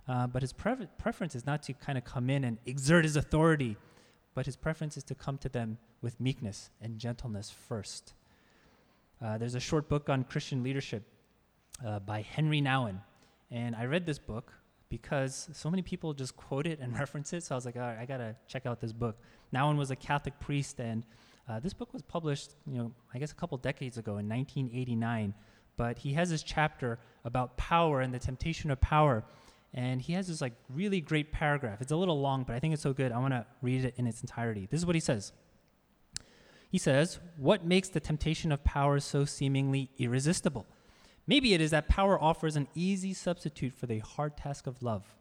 Uh, 0.07 0.27
but 0.27 0.41
his 0.41 0.53
pre- 0.53 0.87
preference 0.97 1.35
is 1.35 1.45
not 1.45 1.63
to 1.63 1.73
kind 1.73 1.97
of 1.97 2.03
come 2.03 2.29
in 2.29 2.43
and 2.43 2.57
exert 2.65 3.03
his 3.03 3.15
authority 3.15 3.77
but 4.37 4.45
his 4.45 4.55
preference 4.55 4.95
is 4.97 5.03
to 5.03 5.15
come 5.15 5.39
to 5.39 5.49
them 5.49 5.79
with 5.99 6.19
meekness 6.19 6.69
and 6.79 6.99
gentleness 6.99 7.49
first. 7.49 8.13
Uh, 9.21 9.37
there's 9.37 9.55
a 9.55 9.59
short 9.59 9.89
book 9.89 10.09
on 10.09 10.23
Christian 10.23 10.63
leadership 10.63 11.03
uh, 11.85 11.99
by 11.99 12.21
Henri 12.21 12.61
Nouwen. 12.61 12.99
And 13.51 13.75
I 13.75 13.85
read 13.85 14.05
this 14.05 14.19
book 14.19 14.53
because 14.89 15.49
so 15.53 15.69
many 15.69 15.81
people 15.81 16.13
just 16.13 16.35
quote 16.35 16.67
it 16.67 16.79
and 16.79 16.93
reference 16.99 17.33
it. 17.33 17.43
So 17.43 17.55
I 17.55 17.57
was 17.57 17.65
like, 17.65 17.75
all 17.75 17.81
right, 17.81 17.97
I 17.99 18.05
got 18.05 18.17
to 18.17 18.35
check 18.47 18.65
out 18.65 18.79
this 18.79 18.93
book. 18.93 19.17
Nouwen 19.53 19.77
was 19.77 19.91
a 19.91 19.95
Catholic 19.95 20.39
priest, 20.39 20.79
and 20.79 21.05
uh, 21.47 21.59
this 21.59 21.73
book 21.73 21.93
was 21.93 22.01
published, 22.01 22.55
you 22.65 22.77
know, 22.77 22.91
I 23.13 23.19
guess 23.19 23.31
a 23.31 23.35
couple 23.35 23.57
decades 23.57 23.97
ago 23.97 24.17
in 24.17 24.27
1989. 24.27 25.33
But 25.77 25.97
he 25.99 26.13
has 26.13 26.29
this 26.29 26.43
chapter 26.43 26.99
about 27.23 27.57
power 27.57 28.01
and 28.01 28.13
the 28.13 28.19
temptation 28.19 28.71
of 28.71 28.81
power 28.81 29.23
and 29.73 30.01
he 30.01 30.13
has 30.13 30.27
this 30.27 30.41
like 30.41 30.53
really 30.69 31.01
great 31.01 31.31
paragraph. 31.31 31.81
It's 31.81 31.91
a 31.91 31.95
little 31.95 32.19
long, 32.19 32.43
but 32.43 32.55
I 32.55 32.59
think 32.59 32.73
it's 32.73 32.83
so 32.83 32.93
good. 32.93 33.11
I 33.11 33.19
want 33.19 33.33
to 33.33 33.45
read 33.61 33.85
it 33.85 33.93
in 33.97 34.07
its 34.07 34.21
entirety. 34.21 34.67
This 34.69 34.79
is 34.79 34.85
what 34.85 34.95
he 34.95 35.01
says. 35.01 35.33
He 36.69 36.77
says, 36.77 37.19
"What 37.37 37.65
makes 37.65 37.89
the 37.89 37.99
temptation 37.99 38.51
of 38.51 38.63
power 38.63 38.99
so 38.99 39.25
seemingly 39.25 39.89
irresistible? 39.97 40.65
Maybe 41.25 41.53
it 41.53 41.61
is 41.61 41.71
that 41.71 41.89
power 41.89 42.21
offers 42.21 42.55
an 42.55 42.67
easy 42.75 43.13
substitute 43.13 43.73
for 43.73 43.85
the 43.85 43.99
hard 43.99 44.37
task 44.37 44.67
of 44.67 44.83
love. 44.83 45.15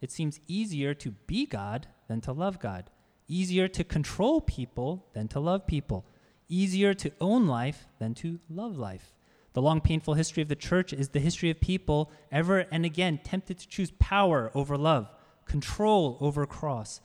It 0.00 0.10
seems 0.10 0.40
easier 0.46 0.94
to 0.94 1.12
be 1.26 1.46
God 1.46 1.88
than 2.08 2.20
to 2.22 2.32
love 2.32 2.58
God, 2.58 2.90
easier 3.28 3.68
to 3.68 3.84
control 3.84 4.40
people 4.40 5.06
than 5.12 5.28
to 5.28 5.40
love 5.40 5.66
people, 5.66 6.04
easier 6.48 6.94
to 6.94 7.12
own 7.20 7.46
life 7.46 7.88
than 7.98 8.14
to 8.14 8.40
love 8.48 8.76
life." 8.76 9.14
The 9.54 9.62
long, 9.62 9.80
painful 9.80 10.14
history 10.14 10.42
of 10.42 10.48
the 10.48 10.56
church 10.56 10.92
is 10.92 11.08
the 11.08 11.20
history 11.20 11.50
of 11.50 11.60
people 11.60 12.10
ever 12.30 12.60
and 12.70 12.84
again 12.84 13.18
tempted 13.18 13.58
to 13.58 13.68
choose 13.68 13.90
power 13.98 14.50
over 14.54 14.76
love, 14.76 15.10
control 15.46 16.18
over 16.20 16.46
cross, 16.46 17.00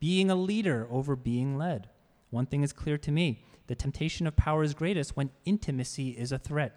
being 0.00 0.30
a 0.30 0.34
leader 0.34 0.86
over 0.90 1.16
being 1.16 1.56
led. 1.56 1.88
One 2.34 2.46
thing 2.46 2.64
is 2.64 2.72
clear 2.72 2.98
to 2.98 3.12
me 3.12 3.44
the 3.68 3.76
temptation 3.76 4.26
of 4.26 4.34
power 4.34 4.64
is 4.64 4.74
greatest 4.74 5.16
when 5.16 5.30
intimacy 5.44 6.10
is 6.10 6.32
a 6.32 6.38
threat. 6.38 6.76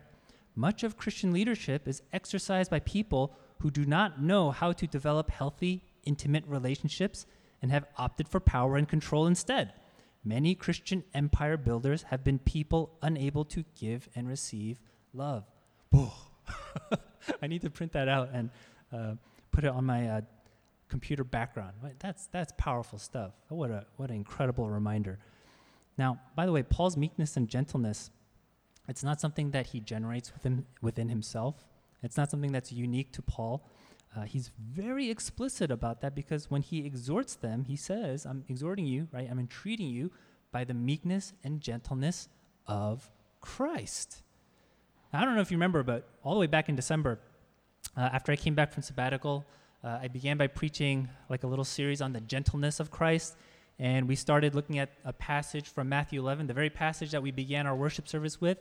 Much 0.56 0.84
of 0.84 0.98
Christian 0.98 1.34
leadership 1.34 1.88
is 1.88 2.04
exercised 2.14 2.70
by 2.70 2.80
people 2.82 3.36
who 3.62 3.72
do 3.72 3.84
not 3.84 4.22
know 4.22 4.52
how 4.52 4.72
to 4.72 4.86
develop 4.86 5.32
healthy, 5.32 5.82
intimate 6.04 6.44
relationships 6.48 7.26
and 7.60 7.72
have 7.72 7.88
opted 7.98 8.30
for 8.30 8.40
power 8.40 8.78
and 8.78 8.88
control 8.88 9.26
instead. 9.26 9.74
Many 10.24 10.54
Christian 10.54 11.04
empire 11.16 11.58
builders 11.58 12.04
have 12.04 12.24
been 12.24 12.38
people 12.38 12.96
unable 13.02 13.44
to 13.46 13.66
give 13.80 14.08
and 14.16 14.28
receive 14.28 14.80
love. 15.12 15.44
I 17.42 17.48
need 17.48 17.64
to 17.64 17.72
print 17.72 17.94
that 17.94 18.08
out 18.08 18.30
and 18.32 18.52
uh, 18.94 19.14
put 19.52 19.64
it 19.64 19.72
on 19.72 19.86
my 19.86 20.08
uh, 20.08 20.22
computer 20.88 21.24
background. 21.24 21.74
That's 21.98 22.28
that's 22.28 22.54
powerful 22.58 23.00
stuff. 23.00 23.32
What 23.50 23.72
a 23.72 23.86
what 23.96 24.12
an 24.12 24.18
incredible 24.18 24.70
reminder. 24.70 25.18
Now, 25.98 26.20
by 26.36 26.46
the 26.46 26.52
way, 26.52 26.64
Paul's 26.64 26.96
meekness 26.96 27.38
and 27.38 27.48
gentleness, 27.48 28.12
it's 28.88 29.04
not 29.04 29.20
something 29.20 29.52
that 29.52 29.68
he 29.68 29.80
generates 29.80 30.34
within 30.34 30.66
within 30.82 31.10
himself. 31.10 31.66
It's 32.04 32.18
not 32.18 32.30
something 32.30 32.52
that's 32.52 32.72
unique 32.72 33.12
to 33.14 33.22
Paul. 33.22 33.68
Uh, 34.16 34.22
he's 34.22 34.52
very 34.60 35.10
explicit 35.10 35.70
about 35.72 36.02
that 36.02 36.16
because 36.16 36.50
when 36.50 36.62
he 36.62 36.86
exhorts 36.86 37.36
them, 37.36 37.66
he 37.66 37.76
says, 37.76 38.26
"I'm 38.26 38.46
exhorting 38.48 38.86
you, 38.86 39.08
right? 39.12 39.28
I'm 39.30 39.40
entreating 39.40 39.90
you 39.90 40.12
by 40.52 40.64
the 40.64 40.74
meekness 40.74 41.34
and 41.44 41.60
gentleness 41.60 42.30
of 42.66 43.10
Christ." 43.42 44.24
I 45.12 45.26
don't 45.26 45.36
know 45.36 45.42
if 45.42 45.52
you 45.52 45.58
remember, 45.58 45.84
but 45.84 46.08
all 46.24 46.34
the 46.34 46.40
way 46.40 46.48
back 46.48 46.70
in 46.70 46.76
December, 46.76 47.20
uh, 47.96 48.02
after 48.02 48.32
I 48.32 48.36
came 48.36 48.56
back 48.56 48.72
from 48.72 48.84
sabbatical, 48.84 49.46
uh, 49.84 50.00
I 50.02 50.08
began 50.08 50.38
by 50.38 50.48
preaching 50.48 51.10
like 51.30 51.44
a 51.44 51.48
little 51.48 51.66
series 51.66 52.02
on 52.02 52.14
the 52.14 52.22
gentleness 52.22 52.80
of 52.80 52.92
Christ. 52.92 53.36
And 53.80 54.08
we 54.08 54.16
started 54.16 54.56
looking 54.56 54.80
at 54.80 54.90
a 55.06 55.14
passage 55.14 55.68
from 55.70 55.90
Matthew 55.90 56.20
11, 56.20 56.48
the 56.48 56.54
very 56.54 56.70
passage 56.70 57.12
that 57.12 57.22
we 57.22 57.32
began 57.32 57.68
our 57.68 57.76
worship 57.76 58.08
service 58.08 58.42
with. 58.42 58.58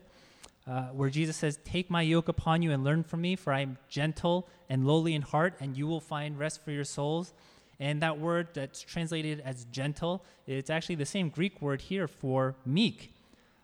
uh, 0.66 0.86
where 0.88 1.10
Jesus 1.10 1.36
says, 1.36 1.58
Take 1.64 1.90
my 1.90 2.02
yoke 2.02 2.28
upon 2.28 2.62
you 2.62 2.72
and 2.72 2.82
learn 2.82 3.04
from 3.04 3.20
me, 3.20 3.36
for 3.36 3.52
I 3.52 3.60
am 3.60 3.78
gentle 3.88 4.48
and 4.68 4.86
lowly 4.86 5.14
in 5.14 5.22
heart, 5.22 5.54
and 5.60 5.76
you 5.76 5.86
will 5.86 6.00
find 6.00 6.38
rest 6.38 6.64
for 6.64 6.72
your 6.72 6.84
souls. 6.84 7.32
And 7.78 8.02
that 8.02 8.18
word 8.18 8.48
that's 8.54 8.80
translated 8.80 9.40
as 9.44 9.66
gentle, 9.66 10.24
it's 10.46 10.70
actually 10.70 10.94
the 10.96 11.06
same 11.06 11.28
Greek 11.28 11.60
word 11.60 11.82
here 11.82 12.08
for 12.08 12.56
meek. 12.64 13.12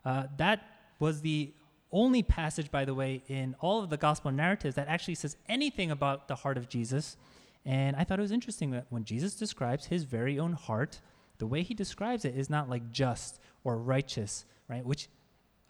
Uh, 0.04 0.24
that 0.36 0.62
was 0.98 1.22
the 1.22 1.50
only 1.90 2.22
passage, 2.22 2.70
by 2.70 2.84
the 2.84 2.94
way, 2.94 3.22
in 3.28 3.56
all 3.60 3.82
of 3.82 3.90
the 3.90 3.96
gospel 3.96 4.30
narratives 4.30 4.76
that 4.76 4.88
actually 4.88 5.14
says 5.14 5.36
anything 5.48 5.90
about 5.90 6.28
the 6.28 6.36
heart 6.36 6.56
of 6.56 6.68
Jesus. 6.68 7.16
And 7.64 7.96
I 7.96 8.04
thought 8.04 8.18
it 8.18 8.22
was 8.22 8.32
interesting 8.32 8.70
that 8.72 8.86
when 8.90 9.04
Jesus 9.04 9.34
describes 9.34 9.86
his 9.86 10.04
very 10.04 10.38
own 10.38 10.52
heart, 10.52 11.00
the 11.42 11.46
way 11.48 11.64
he 11.64 11.74
describes 11.74 12.24
it 12.24 12.36
is 12.36 12.48
not 12.48 12.70
like 12.70 12.92
just 12.92 13.40
or 13.64 13.76
righteous, 13.76 14.44
right? 14.68 14.86
Which 14.86 15.08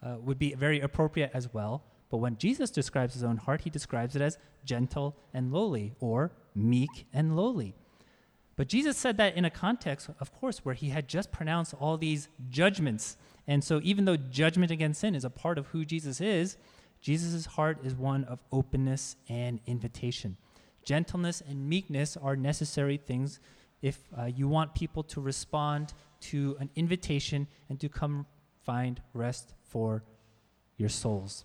uh, 0.03 0.17
would 0.19 0.37
be 0.37 0.53
very 0.53 0.79
appropriate 0.79 1.31
as 1.33 1.51
well. 1.51 1.83
But 2.11 2.17
when 2.17 2.37
Jesus 2.37 2.69
describes 2.69 3.15
his 3.15 3.23
own 3.23 3.37
heart, 3.37 3.61
he 3.61 3.71
describes 3.71 4.15
it 4.15 4.21
as 4.21 4.37
gentle 4.63 5.15
and 5.33 5.51
lowly 5.51 5.95
or 5.99 6.31
meek 6.53 7.07
and 7.11 7.35
lowly. 7.35 7.73
But 8.55 8.67
Jesus 8.67 8.97
said 8.97 9.17
that 9.17 9.35
in 9.35 9.45
a 9.45 9.49
context, 9.49 10.11
of 10.19 10.31
course, 10.31 10.59
where 10.59 10.75
he 10.75 10.89
had 10.89 11.07
just 11.07 11.31
pronounced 11.31 11.73
all 11.79 11.97
these 11.97 12.27
judgments. 12.51 13.17
And 13.47 13.63
so, 13.63 13.81
even 13.83 14.05
though 14.05 14.15
judgment 14.15 14.69
against 14.69 15.01
sin 15.01 15.15
is 15.15 15.25
a 15.25 15.31
part 15.31 15.57
of 15.57 15.65
who 15.69 15.85
Jesus 15.85 16.21
is, 16.21 16.55
Jesus' 17.01 17.47
heart 17.47 17.79
is 17.83 17.95
one 17.95 18.25
of 18.25 18.43
openness 18.51 19.15
and 19.27 19.59
invitation. 19.65 20.37
Gentleness 20.85 21.41
and 21.41 21.67
meekness 21.67 22.15
are 22.15 22.35
necessary 22.35 22.97
things 22.97 23.39
if 23.83 23.99
uh, 24.17 24.23
you 24.25 24.47
want 24.47 24.73
people 24.73 25.03
to 25.03 25.21
respond 25.21 25.93
to 26.21 26.55
an 26.59 26.69
invitation 26.75 27.45
and 27.69 27.79
to 27.81 27.89
come 27.89 28.25
find 28.63 29.01
rest 29.13 29.53
for 29.61 30.03
your 30.77 30.89
souls. 30.89 31.43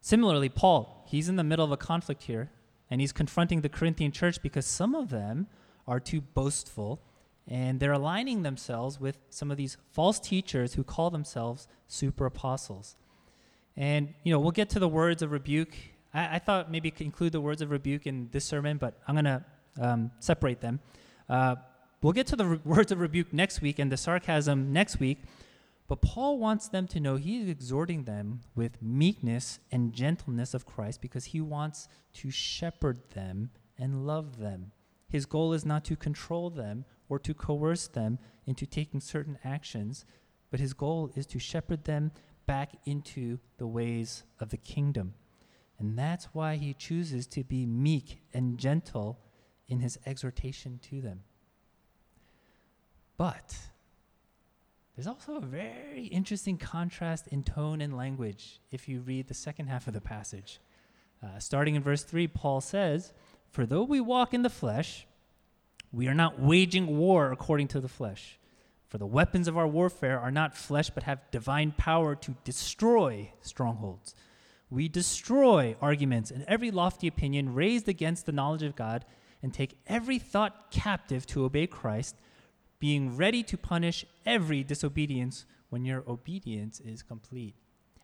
Similarly, 0.00 0.48
Paul, 0.48 1.04
he's 1.06 1.28
in 1.28 1.36
the 1.36 1.44
middle 1.44 1.64
of 1.64 1.72
a 1.72 1.76
conflict 1.76 2.22
here, 2.22 2.50
and 2.88 3.00
he's 3.00 3.12
confronting 3.12 3.60
the 3.60 3.68
Corinthian 3.68 4.12
church 4.12 4.40
because 4.40 4.64
some 4.64 4.94
of 4.94 5.10
them 5.10 5.48
are 5.86 5.98
too 6.00 6.20
boastful, 6.20 7.02
and 7.48 7.80
they're 7.80 7.92
aligning 7.92 8.42
themselves 8.44 9.00
with 9.00 9.18
some 9.30 9.50
of 9.50 9.56
these 9.56 9.76
false 9.90 10.20
teachers 10.20 10.74
who 10.74 10.84
call 10.84 11.10
themselves 11.10 11.66
super 11.88 12.24
apostles. 12.24 12.96
And, 13.76 14.14
you 14.22 14.32
know, 14.32 14.38
we'll 14.38 14.52
get 14.52 14.70
to 14.70 14.78
the 14.78 14.88
words 14.88 15.22
of 15.22 15.32
rebuke. 15.32 15.74
I, 16.14 16.36
I 16.36 16.38
thought 16.38 16.70
maybe 16.70 16.94
include 17.00 17.32
the 17.32 17.40
words 17.40 17.60
of 17.62 17.72
rebuke 17.72 18.06
in 18.06 18.28
this 18.30 18.44
sermon, 18.44 18.78
but 18.78 19.00
I'm 19.08 19.16
going 19.16 19.24
to 19.24 19.44
um, 19.80 20.10
separate 20.20 20.60
them. 20.60 20.80
Uh, 21.28 21.56
we'll 22.02 22.12
get 22.12 22.26
to 22.28 22.36
the 22.36 22.46
re- 22.46 22.60
words 22.64 22.92
of 22.92 23.00
rebuke 23.00 23.32
next 23.32 23.60
week 23.60 23.78
and 23.78 23.90
the 23.90 23.96
sarcasm 23.96 24.72
next 24.72 25.00
week. 25.00 25.18
But 25.88 26.02
Paul 26.02 26.38
wants 26.38 26.68
them 26.68 26.86
to 26.88 27.00
know 27.00 27.16
he's 27.16 27.48
exhorting 27.48 28.04
them 28.04 28.42
with 28.54 28.80
meekness 28.80 29.58
and 29.72 29.92
gentleness 29.92 30.54
of 30.54 30.64
Christ 30.64 31.00
because 31.00 31.26
he 31.26 31.40
wants 31.40 31.88
to 32.14 32.30
shepherd 32.30 32.98
them 33.14 33.50
and 33.76 34.06
love 34.06 34.38
them. 34.38 34.70
His 35.08 35.26
goal 35.26 35.52
is 35.52 35.66
not 35.66 35.84
to 35.86 35.96
control 35.96 36.48
them 36.48 36.84
or 37.08 37.18
to 37.18 37.34
coerce 37.34 37.88
them 37.88 38.20
into 38.46 38.66
taking 38.66 39.00
certain 39.00 39.36
actions, 39.42 40.04
but 40.52 40.60
his 40.60 40.74
goal 40.74 41.10
is 41.16 41.26
to 41.26 41.40
shepherd 41.40 41.84
them 41.84 42.12
back 42.46 42.76
into 42.86 43.38
the 43.58 43.66
ways 43.66 44.22
of 44.38 44.50
the 44.50 44.56
kingdom. 44.56 45.14
And 45.78 45.98
that's 45.98 46.26
why 46.26 46.54
he 46.56 46.72
chooses 46.72 47.26
to 47.28 47.42
be 47.42 47.66
meek 47.66 48.22
and 48.32 48.58
gentle 48.58 49.18
in 49.70 49.80
his 49.80 49.98
exhortation 50.04 50.78
to 50.90 51.00
them. 51.00 51.22
But 53.16 53.56
there's 54.94 55.06
also 55.06 55.36
a 55.36 55.40
very 55.40 56.06
interesting 56.06 56.58
contrast 56.58 57.28
in 57.28 57.42
tone 57.42 57.80
and 57.80 57.96
language 57.96 58.60
if 58.70 58.88
you 58.88 59.00
read 59.00 59.28
the 59.28 59.34
second 59.34 59.68
half 59.68 59.86
of 59.86 59.94
the 59.94 60.00
passage. 60.00 60.60
Uh, 61.22 61.38
starting 61.38 61.74
in 61.74 61.82
verse 61.82 62.02
3, 62.02 62.26
Paul 62.28 62.60
says, 62.60 63.12
For 63.50 63.64
though 63.64 63.84
we 63.84 64.00
walk 64.00 64.34
in 64.34 64.42
the 64.42 64.50
flesh, 64.50 65.06
we 65.92 66.08
are 66.08 66.14
not 66.14 66.40
waging 66.40 66.98
war 66.98 67.32
according 67.32 67.68
to 67.68 67.80
the 67.80 67.88
flesh. 67.88 68.38
For 68.88 68.98
the 68.98 69.06
weapons 69.06 69.46
of 69.46 69.56
our 69.56 69.68
warfare 69.68 70.18
are 70.18 70.30
not 70.30 70.56
flesh, 70.56 70.90
but 70.90 71.04
have 71.04 71.30
divine 71.30 71.72
power 71.72 72.14
to 72.16 72.34
destroy 72.42 73.32
strongholds. 73.40 74.14
We 74.68 74.88
destroy 74.88 75.76
arguments 75.80 76.30
and 76.30 76.44
every 76.48 76.70
lofty 76.70 77.06
opinion 77.06 77.54
raised 77.54 77.88
against 77.88 78.26
the 78.26 78.32
knowledge 78.32 78.62
of 78.62 78.76
God, 78.76 79.04
and 79.42 79.52
take 79.52 79.78
every 79.86 80.18
thought 80.18 80.70
captive 80.70 81.26
to 81.26 81.44
obey 81.44 81.66
Christ 81.66 82.16
being 82.78 83.16
ready 83.16 83.42
to 83.42 83.56
punish 83.58 84.04
every 84.24 84.64
disobedience 84.64 85.44
when 85.68 85.84
your 85.84 86.02
obedience 86.08 86.80
is 86.80 87.02
complete. 87.02 87.54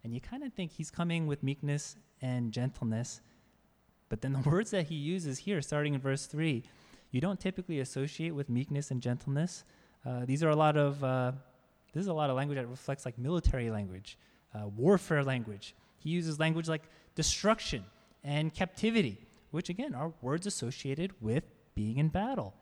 And 0.04 0.14
you 0.14 0.20
kind 0.20 0.44
of 0.44 0.52
think 0.52 0.72
he's 0.72 0.90
coming 0.90 1.26
with 1.26 1.42
meekness 1.42 1.96
and 2.22 2.52
gentleness. 2.52 3.20
But 4.08 4.20
then 4.20 4.32
the 4.32 4.38
words 4.50 4.70
that 4.70 4.86
he 4.86 4.94
uses 4.94 5.38
here, 5.38 5.60
starting 5.62 5.94
in 5.94 6.00
verse 6.00 6.26
3, 6.26 6.62
you 7.10 7.20
don't 7.20 7.40
typically 7.40 7.80
associate 7.80 8.34
with 8.34 8.48
meekness 8.48 8.90
and 8.90 9.00
gentleness. 9.00 9.64
Uh, 10.04 10.24
these 10.24 10.42
are 10.42 10.50
a 10.50 10.56
lot 10.56 10.76
of, 10.76 11.02
uh, 11.02 11.32
this 11.92 12.02
is 12.02 12.08
a 12.08 12.12
lot 12.12 12.30
of 12.30 12.36
language 12.36 12.58
that 12.58 12.68
reflects 12.68 13.04
like 13.04 13.18
military 13.18 13.70
language, 13.70 14.18
uh, 14.54 14.68
warfare 14.68 15.24
language. 15.24 15.74
He 15.98 16.10
uses 16.10 16.38
language 16.38 16.68
like 16.68 16.82
destruction 17.14 17.84
and 18.22 18.52
captivity, 18.52 19.25
which 19.56 19.70
again 19.70 19.94
are 19.94 20.12
words 20.20 20.46
associated 20.46 21.10
with 21.18 21.44
being 21.74 21.96
in 21.96 22.08
battle. 22.08 22.52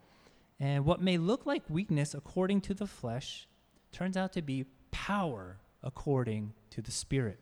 And 0.61 0.85
what 0.85 1.03
may 1.03 1.19
look 1.19 1.45
like 1.45 1.69
weakness 1.69 2.15
according 2.15 2.61
to 2.63 2.75
the 2.75 2.87
flesh 2.87 3.49
turns 3.91 4.17
out 4.17 4.33
to 4.35 4.43
be 4.43 4.67
power 4.93 5.59
according 5.83 6.53
to 6.71 6.81
the 6.81 6.93
Spirit. 6.93 7.41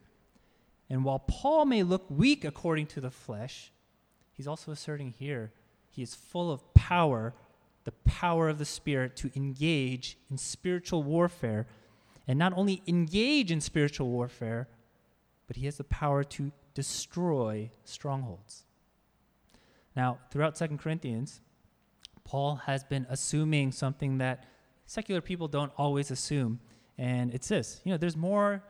And 0.89 1.05
while 1.05 1.19
Paul 1.19 1.67
may 1.67 1.83
look 1.83 2.07
weak 2.09 2.47
according 2.47 2.87
to 2.87 3.01
the 3.03 3.11
flesh, 3.11 3.71
he's 4.33 4.49
also 4.49 4.73
asserting 4.73 5.11
here 5.11 5.53
he 5.91 6.03
is 6.03 6.15
full 6.15 6.51
of 6.51 6.73
power, 6.73 7.35
the 7.85 7.93
power 7.93 8.49
of 8.49 8.57
the 8.59 8.65
Spirit 8.65 9.17
to 9.17 9.31
engage 9.37 10.17
in 10.31 10.39
spiritual 10.39 11.03
warfare. 11.03 11.67
And 12.27 12.39
not 12.39 12.55
only 12.57 12.83
engage 12.87 13.53
in 13.53 13.61
spiritual 13.61 14.09
warfare, 14.09 14.69
but 15.47 15.57
he 15.57 15.67
has 15.67 15.77
the 15.77 15.85
power 15.85 16.25
to 16.25 16.53
destroy 16.73 17.71
strongholds. 17.85 18.65
Now, 19.95 20.19
throughout 20.31 20.57
Second 20.57 20.79
Corinthians, 20.79 21.41
Paul 22.25 22.57
has 22.57 22.85
been 22.85 23.07
assuming 23.11 23.73
something 23.73 24.19
that 24.19 24.45
secular 24.87 25.21
people 25.21 25.49
don't 25.49 25.73
always 25.77 26.11
assume. 26.11 26.61
And 26.99 27.33
it's 27.35 27.49
this 27.49 27.81
you 27.85 27.93
know, 27.93 27.99
there's 27.99 28.17
more 28.17 28.63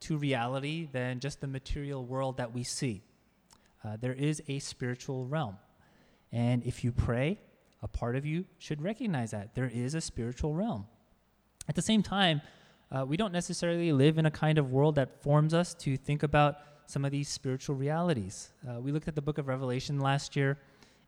to 0.00 0.16
reality 0.16 0.88
than 0.92 1.20
just 1.20 1.40
the 1.40 1.46
material 1.46 2.04
world 2.04 2.36
that 2.36 2.52
we 2.52 2.64
see. 2.64 3.02
Uh, 3.84 3.96
there 4.00 4.12
is 4.12 4.42
a 4.48 4.58
spiritual 4.58 5.26
realm. 5.26 5.56
And 6.32 6.64
if 6.64 6.82
you 6.82 6.92
pray, 6.92 7.38
a 7.82 7.88
part 7.88 8.16
of 8.16 8.24
you 8.24 8.44
should 8.58 8.80
recognize 8.80 9.32
that 9.32 9.54
there 9.54 9.70
is 9.72 9.94
a 9.94 10.00
spiritual 10.00 10.54
realm. 10.54 10.86
At 11.68 11.74
the 11.74 11.82
same 11.82 12.02
time, 12.02 12.40
uh, 12.90 13.04
we 13.06 13.16
don't 13.16 13.32
necessarily 13.32 13.92
live 13.92 14.18
in 14.18 14.26
a 14.26 14.30
kind 14.30 14.58
of 14.58 14.70
world 14.70 14.96
that 14.96 15.22
forms 15.22 15.54
us 15.54 15.74
to 15.74 15.96
think 15.96 16.22
about 16.22 16.56
some 16.86 17.04
of 17.04 17.12
these 17.12 17.28
spiritual 17.28 17.76
realities. 17.76 18.50
Uh, 18.68 18.80
we 18.80 18.92
looked 18.92 19.08
at 19.08 19.14
the 19.14 19.22
book 19.22 19.38
of 19.38 19.48
Revelation 19.48 20.00
last 20.00 20.36
year. 20.36 20.58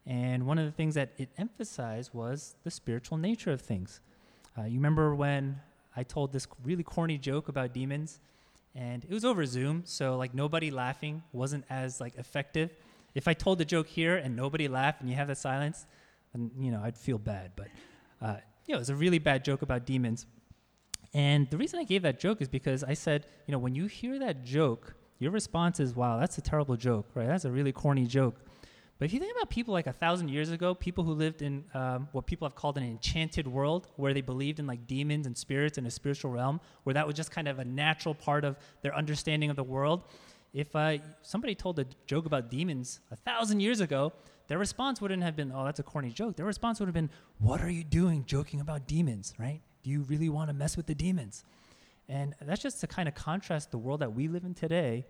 And 0.07 0.47
one 0.47 0.59
of 0.59 0.67
the 0.67 0.73
things 0.73 0.95
that 0.95 1.13
it 1.17 1.31
emphasized 1.39 2.13
was 2.13 2.57
the 2.63 2.71
spiritual 2.71 3.17
nature 3.17 3.53
of 3.53 3.61
things. 3.61 4.01
Uh, 4.59 4.65
you 4.65 4.75
remember 4.75 5.15
when 5.15 5.61
I 5.97 6.03
told 6.03 6.33
this 6.33 6.47
really 6.63 6.83
corny 6.83 7.19
joke 7.19 7.49
about 7.49 7.73
demons? 7.73 8.21
And 8.75 9.05
it 9.05 9.13
was 9.13 9.25
over 9.25 9.47
Zoom, 9.47 9.83
so 9.87 10.17
like 10.17 10.35
nobody 10.35 10.71
laughing 10.71 11.23
wasn't 11.33 11.65
as 11.71 12.01
like 12.01 12.17
effective. 12.17 12.71
If 13.15 13.29
I 13.29 13.33
told 13.33 13.59
the 13.59 13.65
joke 13.65 13.87
here 13.87 14.17
and 14.17 14.35
nobody 14.35 14.69
laughed 14.69 15.01
and 15.01 15.09
you 15.09 15.17
have 15.17 15.29
the 15.29 15.37
silence, 15.37 15.87
then 16.33 16.51
you 16.59 16.73
know 16.73 16.83
I'd 16.83 16.99
feel 16.99 17.19
bad. 17.19 17.53
But 17.55 17.69
uh, 18.21 18.37
know, 18.75 18.77
it 18.77 18.79
was 18.79 18.91
a 18.91 18.97
really 18.97 19.19
bad 19.19 19.45
joke 19.45 19.63
about 19.63 19.87
demons. 19.87 20.27
And 21.13 21.49
the 21.51 21.57
reason 21.57 21.79
I 21.79 21.85
gave 21.85 22.03
that 22.03 22.19
joke 22.19 22.43
is 22.43 22.49
because 22.49 22.83
I 22.83 22.95
said, 22.95 23.27
you 23.47 23.53
know, 23.53 23.59
when 23.59 23.75
you 23.75 23.87
hear 23.87 24.19
that 24.19 24.45
joke, 24.45 24.95
your 25.19 25.31
response 25.31 25.81
is, 25.81 25.95
"Wow, 25.95 26.19
that's 26.19 26.39
a 26.39 26.43
terrible 26.43 26.77
joke, 26.77 27.07
right? 27.15 27.27
That's 27.27 27.45
a 27.45 27.51
really 27.51 27.73
corny 27.73 28.07
joke." 28.07 28.37
But 28.99 29.07
if 29.07 29.13
you 29.13 29.19
think 29.19 29.35
about 29.37 29.51
people 29.51 29.75
like 29.75 29.89
a 29.89 29.93
thousand 29.93 30.29
years 30.29 30.51
ago, 30.51 30.73
people 30.75 31.03
who 31.03 31.15
lived 31.15 31.43
in 31.43 31.65
um, 31.75 32.09
what 32.13 32.27
people 32.27 32.47
have 32.47 32.55
called 32.55 32.79
an 32.79 32.85
enchanted 32.85 33.47
world, 33.47 33.89
where 33.97 34.15
they 34.15 34.21
believed 34.21 34.61
in 34.61 34.67
like 34.67 34.87
demons 34.87 35.27
and 35.27 35.37
spirits 35.37 35.79
in 35.79 35.87
a 35.87 35.91
spiritual 35.91 36.31
realm, 36.31 36.61
where 36.85 36.95
that 36.95 37.07
was 37.07 37.17
just 37.17 37.31
kind 37.31 37.49
of 37.49 37.59
a 37.59 37.65
natural 37.65 38.15
part 38.15 38.45
of 38.45 38.57
their 38.83 38.95
understanding 38.95 39.51
of 39.51 39.57
the 39.57 39.65
world. 39.65 40.05
If 40.53 40.75
uh, 40.77 40.99
somebody 41.23 41.57
told 41.57 41.81
a 41.81 41.87
joke 42.07 42.27
about 42.27 42.51
demons 42.51 43.01
a 43.11 43.17
thousand 43.17 43.59
years 43.59 43.81
ago, 43.81 44.13
their 44.47 44.59
response 44.59 45.01
wouldn't 45.01 45.23
have 45.25 45.35
been, 45.35 45.51
"Oh, 45.53 45.65
that's 45.65 45.81
a 45.81 45.83
corny 45.83 46.11
joke." 46.11 46.37
Their 46.37 46.47
response 46.47 46.79
would 46.79 46.87
have 46.87 46.95
been, 46.95 47.11
"What 47.39 47.61
are 47.61 47.71
you 47.71 47.83
doing, 47.83 48.25
joking 48.27 48.61
about 48.61 48.87
demons? 48.87 49.35
Right? 49.39 49.61
Do 49.83 49.91
you 49.91 50.03
really 50.03 50.29
want 50.29 50.51
to 50.51 50.55
mess 50.55 50.77
with 50.77 50.87
the 50.87 50.95
demons?" 50.95 51.45
And 52.09 52.35
that's 52.41 52.63
just 52.63 52.81
to 52.81 52.87
kind 52.87 53.09
of 53.09 53.15
contrast 53.15 53.71
the 53.71 53.79
world 53.79 54.01
that 54.01 54.15
we 54.15 54.29
live 54.29 54.45
in 54.45 54.55
today 54.55 55.07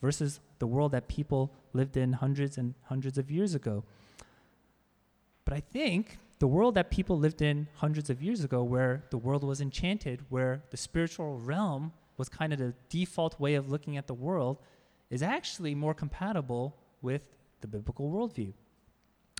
versus 0.00 0.40
the 0.58 0.66
world 0.66 0.92
that 0.92 1.08
people 1.08 1.52
lived 1.72 1.96
in 1.96 2.14
hundreds 2.14 2.56
and 2.56 2.74
hundreds 2.84 3.18
of 3.18 3.30
years 3.30 3.54
ago. 3.54 3.84
But 5.44 5.54
I 5.54 5.60
think 5.60 6.18
the 6.38 6.46
world 6.46 6.74
that 6.76 6.90
people 6.90 7.18
lived 7.18 7.42
in 7.42 7.68
hundreds 7.76 8.08
of 8.08 8.22
years 8.22 8.42
ago, 8.42 8.62
where 8.62 9.04
the 9.10 9.18
world 9.18 9.44
was 9.44 9.60
enchanted, 9.60 10.24
where 10.30 10.62
the 10.70 10.76
spiritual 10.76 11.38
realm 11.38 11.92
was 12.16 12.28
kind 12.28 12.52
of 12.52 12.58
the 12.58 12.74
default 12.88 13.38
way 13.38 13.54
of 13.54 13.70
looking 13.70 13.96
at 13.96 14.06
the 14.06 14.14
world, 14.14 14.58
is 15.10 15.22
actually 15.22 15.74
more 15.74 15.92
compatible 15.92 16.76
with 17.02 17.22
the 17.60 17.66
biblical 17.66 18.10
worldview. 18.10 18.52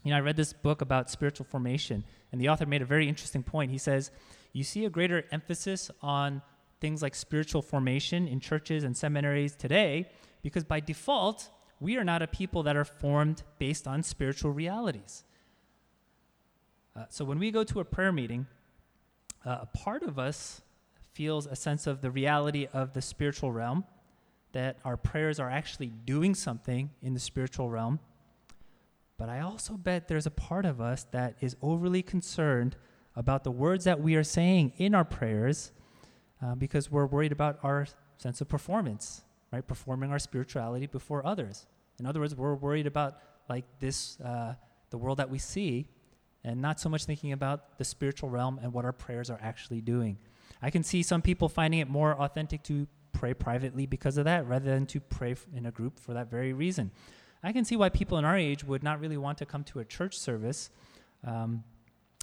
You 0.04 0.10
know, 0.10 0.16
I 0.16 0.20
read 0.20 0.36
this 0.36 0.52
book 0.52 0.80
about 0.82 1.10
spiritual 1.10 1.46
formation, 1.46 2.04
and 2.32 2.40
the 2.40 2.48
author 2.48 2.66
made 2.66 2.82
a 2.82 2.86
very 2.86 3.08
interesting 3.08 3.42
point. 3.42 3.70
He 3.70 3.78
says, 3.78 4.10
You 4.52 4.64
see 4.64 4.84
a 4.84 4.90
greater 4.90 5.24
emphasis 5.30 5.90
on 6.02 6.42
things 6.80 7.02
like 7.02 7.14
spiritual 7.14 7.62
formation 7.62 8.26
in 8.26 8.40
churches 8.40 8.84
and 8.84 8.96
seminaries 8.96 9.54
today 9.54 10.08
because 10.42 10.64
by 10.64 10.80
default, 10.80 11.50
we 11.78 11.96
are 11.96 12.04
not 12.04 12.22
a 12.22 12.26
people 12.26 12.62
that 12.62 12.76
are 12.76 12.84
formed 12.84 13.42
based 13.58 13.86
on 13.86 14.02
spiritual 14.02 14.50
realities. 14.50 15.24
Uh, 16.96 17.04
so 17.08 17.24
when 17.24 17.38
we 17.38 17.50
go 17.50 17.64
to 17.64 17.80
a 17.80 17.84
prayer 17.84 18.12
meeting, 18.12 18.46
uh, 19.44 19.58
a 19.62 19.66
part 19.66 20.02
of 20.02 20.18
us 20.18 20.62
feels 21.12 21.46
a 21.46 21.56
sense 21.56 21.86
of 21.86 22.00
the 22.00 22.10
reality 22.10 22.66
of 22.72 22.92
the 22.92 23.02
spiritual 23.02 23.52
realm, 23.52 23.84
that 24.52 24.78
our 24.84 24.96
prayers 24.96 25.38
are 25.38 25.50
actually 25.50 25.86
doing 25.86 26.34
something 26.34 26.90
in 27.02 27.14
the 27.14 27.20
spiritual 27.20 27.70
realm. 27.70 28.00
But 29.16 29.28
I 29.28 29.40
also 29.40 29.74
bet 29.74 30.08
there's 30.08 30.26
a 30.26 30.30
part 30.30 30.64
of 30.64 30.80
us 30.80 31.04
that 31.12 31.36
is 31.40 31.56
overly 31.62 32.02
concerned 32.02 32.76
about 33.14 33.44
the 33.44 33.50
words 33.50 33.84
that 33.84 34.00
we 34.00 34.14
are 34.16 34.24
saying 34.24 34.72
in 34.76 34.94
our 34.94 35.04
prayers 35.04 35.72
uh, 36.42 36.54
because 36.54 36.90
we're 36.90 37.06
worried 37.06 37.32
about 37.32 37.58
our 37.62 37.86
sense 38.18 38.40
of 38.40 38.48
performance, 38.48 39.22
right? 39.52 39.66
Performing 39.66 40.10
our 40.10 40.18
spirituality 40.18 40.86
before 40.86 41.24
others. 41.26 41.66
In 41.98 42.06
other 42.06 42.20
words, 42.20 42.34
we're 42.34 42.54
worried 42.54 42.86
about 42.86 43.18
like 43.48 43.64
this, 43.78 44.18
uh, 44.20 44.54
the 44.90 44.98
world 44.98 45.18
that 45.18 45.28
we 45.28 45.38
see, 45.38 45.88
and 46.44 46.60
not 46.60 46.80
so 46.80 46.88
much 46.88 47.04
thinking 47.04 47.32
about 47.32 47.78
the 47.78 47.84
spiritual 47.84 48.30
realm 48.30 48.58
and 48.62 48.72
what 48.72 48.84
our 48.84 48.92
prayers 48.92 49.28
are 49.28 49.38
actually 49.42 49.80
doing. 49.80 50.16
I 50.62 50.70
can 50.70 50.82
see 50.82 51.02
some 51.02 51.22
people 51.22 51.48
finding 51.48 51.80
it 51.80 51.88
more 51.88 52.14
authentic 52.14 52.62
to 52.64 52.86
pray 53.12 53.34
privately 53.34 53.86
because 53.86 54.16
of 54.16 54.24
that 54.24 54.46
rather 54.46 54.70
than 54.70 54.86
to 54.86 55.00
pray 55.00 55.34
in 55.54 55.66
a 55.66 55.70
group 55.70 55.98
for 55.98 56.14
that 56.14 56.30
very 56.30 56.52
reason. 56.52 56.90
I 57.42 57.52
can 57.52 57.64
see 57.64 57.76
why 57.76 57.88
people 57.88 58.18
in 58.18 58.24
our 58.24 58.36
age 58.36 58.64
would 58.64 58.82
not 58.82 59.00
really 59.00 59.16
want 59.16 59.38
to 59.38 59.46
come 59.46 59.64
to 59.64 59.80
a 59.80 59.84
church 59.84 60.18
service 60.18 60.70
um, 61.26 61.64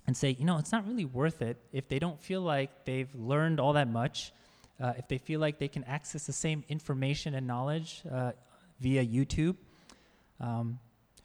and 0.08 0.16
say, 0.16 0.36
you 0.40 0.46
know, 0.46 0.58
it's 0.58 0.72
not 0.72 0.88
really 0.88 1.06
worth 1.06 1.42
it 1.42 1.58
if 1.72 1.88
they 1.90 2.00
don't 2.00 2.20
feel 2.20 2.42
like 2.42 2.86
they've 2.86 3.14
learned 3.14 3.60
all 3.60 3.74
that 3.74 3.90
much, 3.90 4.32
uh, 4.82 4.94
if 4.98 5.08
they 5.08 5.18
feel 5.18 5.40
like 5.40 5.60
they 5.60 5.68
can 5.68 5.84
access 5.84 6.26
the 6.26 6.34
same 6.34 6.64
information 6.70 7.36
and 7.36 7.46
knowledge 7.46 8.02
uh, 8.10 8.32
via 8.80 9.06
YouTube. 9.06 9.58
Um, 10.40 10.80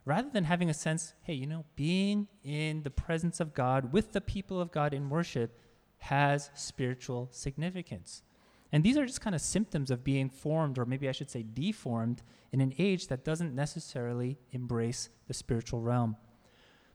rather 0.04 0.28
than 0.30 0.44
having 0.44 0.68
a 0.68 0.74
sense, 0.74 1.14
hey, 1.22 1.34
you 1.34 1.46
know, 1.46 1.64
being 1.76 2.26
in 2.44 2.82
the 2.82 2.90
presence 2.90 3.38
of 3.38 3.54
God 3.54 3.92
with 3.92 4.12
the 4.12 4.20
people 4.20 4.60
of 4.60 4.72
God 4.72 4.92
in 4.92 5.08
worship 5.08 5.58
has 5.98 6.50
spiritual 6.54 7.28
significance. 7.30 8.22
And 8.72 8.82
these 8.82 8.96
are 8.96 9.06
just 9.06 9.20
kind 9.20 9.36
of 9.36 9.42
symptoms 9.42 9.90
of 9.90 10.02
being 10.02 10.30
formed, 10.30 10.78
or 10.78 10.86
maybe 10.86 11.08
I 11.08 11.12
should 11.12 11.30
say 11.30 11.42
deformed, 11.42 12.22
in 12.50 12.60
an 12.60 12.74
age 12.78 13.08
that 13.08 13.22
doesn't 13.22 13.54
necessarily 13.54 14.38
embrace 14.50 15.10
the 15.28 15.34
spiritual 15.34 15.80
realm. 15.80 16.16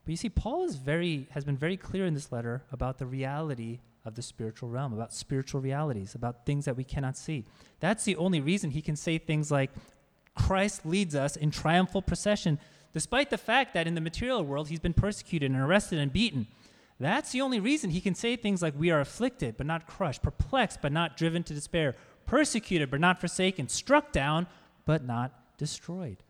But 0.08 0.12
you 0.12 0.16
see, 0.16 0.30
Paul 0.30 0.64
is 0.64 0.76
very, 0.76 1.26
has 1.32 1.44
been 1.44 1.58
very 1.58 1.76
clear 1.76 2.06
in 2.06 2.14
this 2.14 2.32
letter 2.32 2.62
about 2.72 2.96
the 2.96 3.04
reality 3.04 3.80
of 4.06 4.14
the 4.14 4.22
spiritual 4.22 4.70
realm, 4.70 4.94
about 4.94 5.12
spiritual 5.12 5.60
realities, 5.60 6.14
about 6.14 6.46
things 6.46 6.64
that 6.64 6.78
we 6.78 6.82
cannot 6.82 7.14
see. 7.18 7.44
That's 7.80 8.04
the 8.04 8.16
only 8.16 8.40
reason 8.40 8.70
he 8.70 8.80
can 8.80 8.96
say 8.96 9.18
things 9.18 9.50
like, 9.50 9.70
Christ 10.34 10.86
leads 10.86 11.14
us 11.14 11.36
in 11.36 11.50
triumphal 11.50 12.00
procession, 12.00 12.58
despite 12.94 13.28
the 13.28 13.36
fact 13.36 13.74
that 13.74 13.86
in 13.86 13.94
the 13.94 14.00
material 14.00 14.42
world 14.42 14.70
he's 14.70 14.80
been 14.80 14.94
persecuted 14.94 15.50
and 15.50 15.60
arrested 15.60 15.98
and 15.98 16.10
beaten. 16.10 16.46
That's 16.98 17.32
the 17.32 17.42
only 17.42 17.60
reason 17.60 17.90
he 17.90 18.00
can 18.00 18.14
say 18.14 18.34
things 18.34 18.62
like, 18.62 18.72
We 18.78 18.90
are 18.90 19.00
afflicted, 19.00 19.58
but 19.58 19.66
not 19.66 19.86
crushed, 19.86 20.22
perplexed, 20.22 20.80
but 20.80 20.90
not 20.90 21.18
driven 21.18 21.42
to 21.42 21.52
despair, 21.52 21.96
persecuted, 22.24 22.90
but 22.90 23.00
not 23.00 23.20
forsaken, 23.20 23.68
struck 23.68 24.10
down, 24.10 24.46
but 24.86 25.04
not 25.04 25.58
destroyed. 25.58 26.22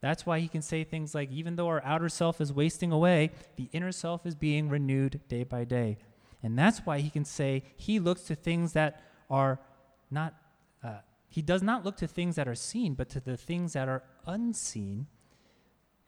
That's 0.00 0.24
why 0.24 0.40
he 0.40 0.48
can 0.48 0.62
say 0.62 0.84
things 0.84 1.14
like, 1.14 1.30
Even 1.30 1.56
though 1.56 1.68
our 1.68 1.82
outer 1.84 2.08
self 2.08 2.40
is 2.40 2.52
wasting 2.52 2.92
away, 2.92 3.30
the 3.56 3.68
inner 3.72 3.92
self 3.92 4.26
is 4.26 4.34
being 4.34 4.68
renewed 4.68 5.20
day 5.28 5.44
by 5.44 5.64
day. 5.64 5.98
And 6.42 6.56
that's 6.56 6.80
why 6.86 7.00
he 7.00 7.10
can 7.10 7.24
say 7.24 7.64
he 7.76 7.98
looks 7.98 8.22
to 8.22 8.34
things 8.34 8.72
that 8.74 9.02
are 9.28 9.58
not, 10.10 10.34
uh, 10.84 10.98
he 11.28 11.42
does 11.42 11.62
not 11.62 11.84
look 11.84 11.96
to 11.96 12.06
things 12.06 12.36
that 12.36 12.46
are 12.46 12.54
seen, 12.54 12.94
but 12.94 13.08
to 13.10 13.20
the 13.20 13.36
things 13.36 13.72
that 13.72 13.88
are 13.88 14.04
unseen. 14.24 15.08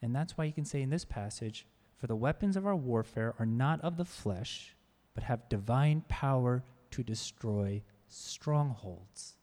And 0.01 0.15
that's 0.15 0.37
why 0.37 0.45
he 0.45 0.51
can 0.51 0.65
say 0.65 0.81
in 0.81 0.89
this 0.89 1.05
passage, 1.05 1.65
for 1.97 2.07
the 2.07 2.15
weapons 2.15 2.55
of 2.55 2.65
our 2.65 2.75
warfare 2.75 3.35
are 3.37 3.45
not 3.45 3.81
of 3.81 3.97
the 3.97 4.05
flesh, 4.05 4.75
but 5.13 5.23
have 5.23 5.49
divine 5.49 6.03
power 6.07 6.63
to 6.91 7.03
destroy 7.03 7.83
strongholds. 8.07 9.35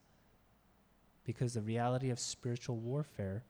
Because 1.24 1.54
the 1.54 1.60
reality 1.60 2.08
of 2.08 2.18
spiritual 2.18 2.76
warfare 2.76 3.44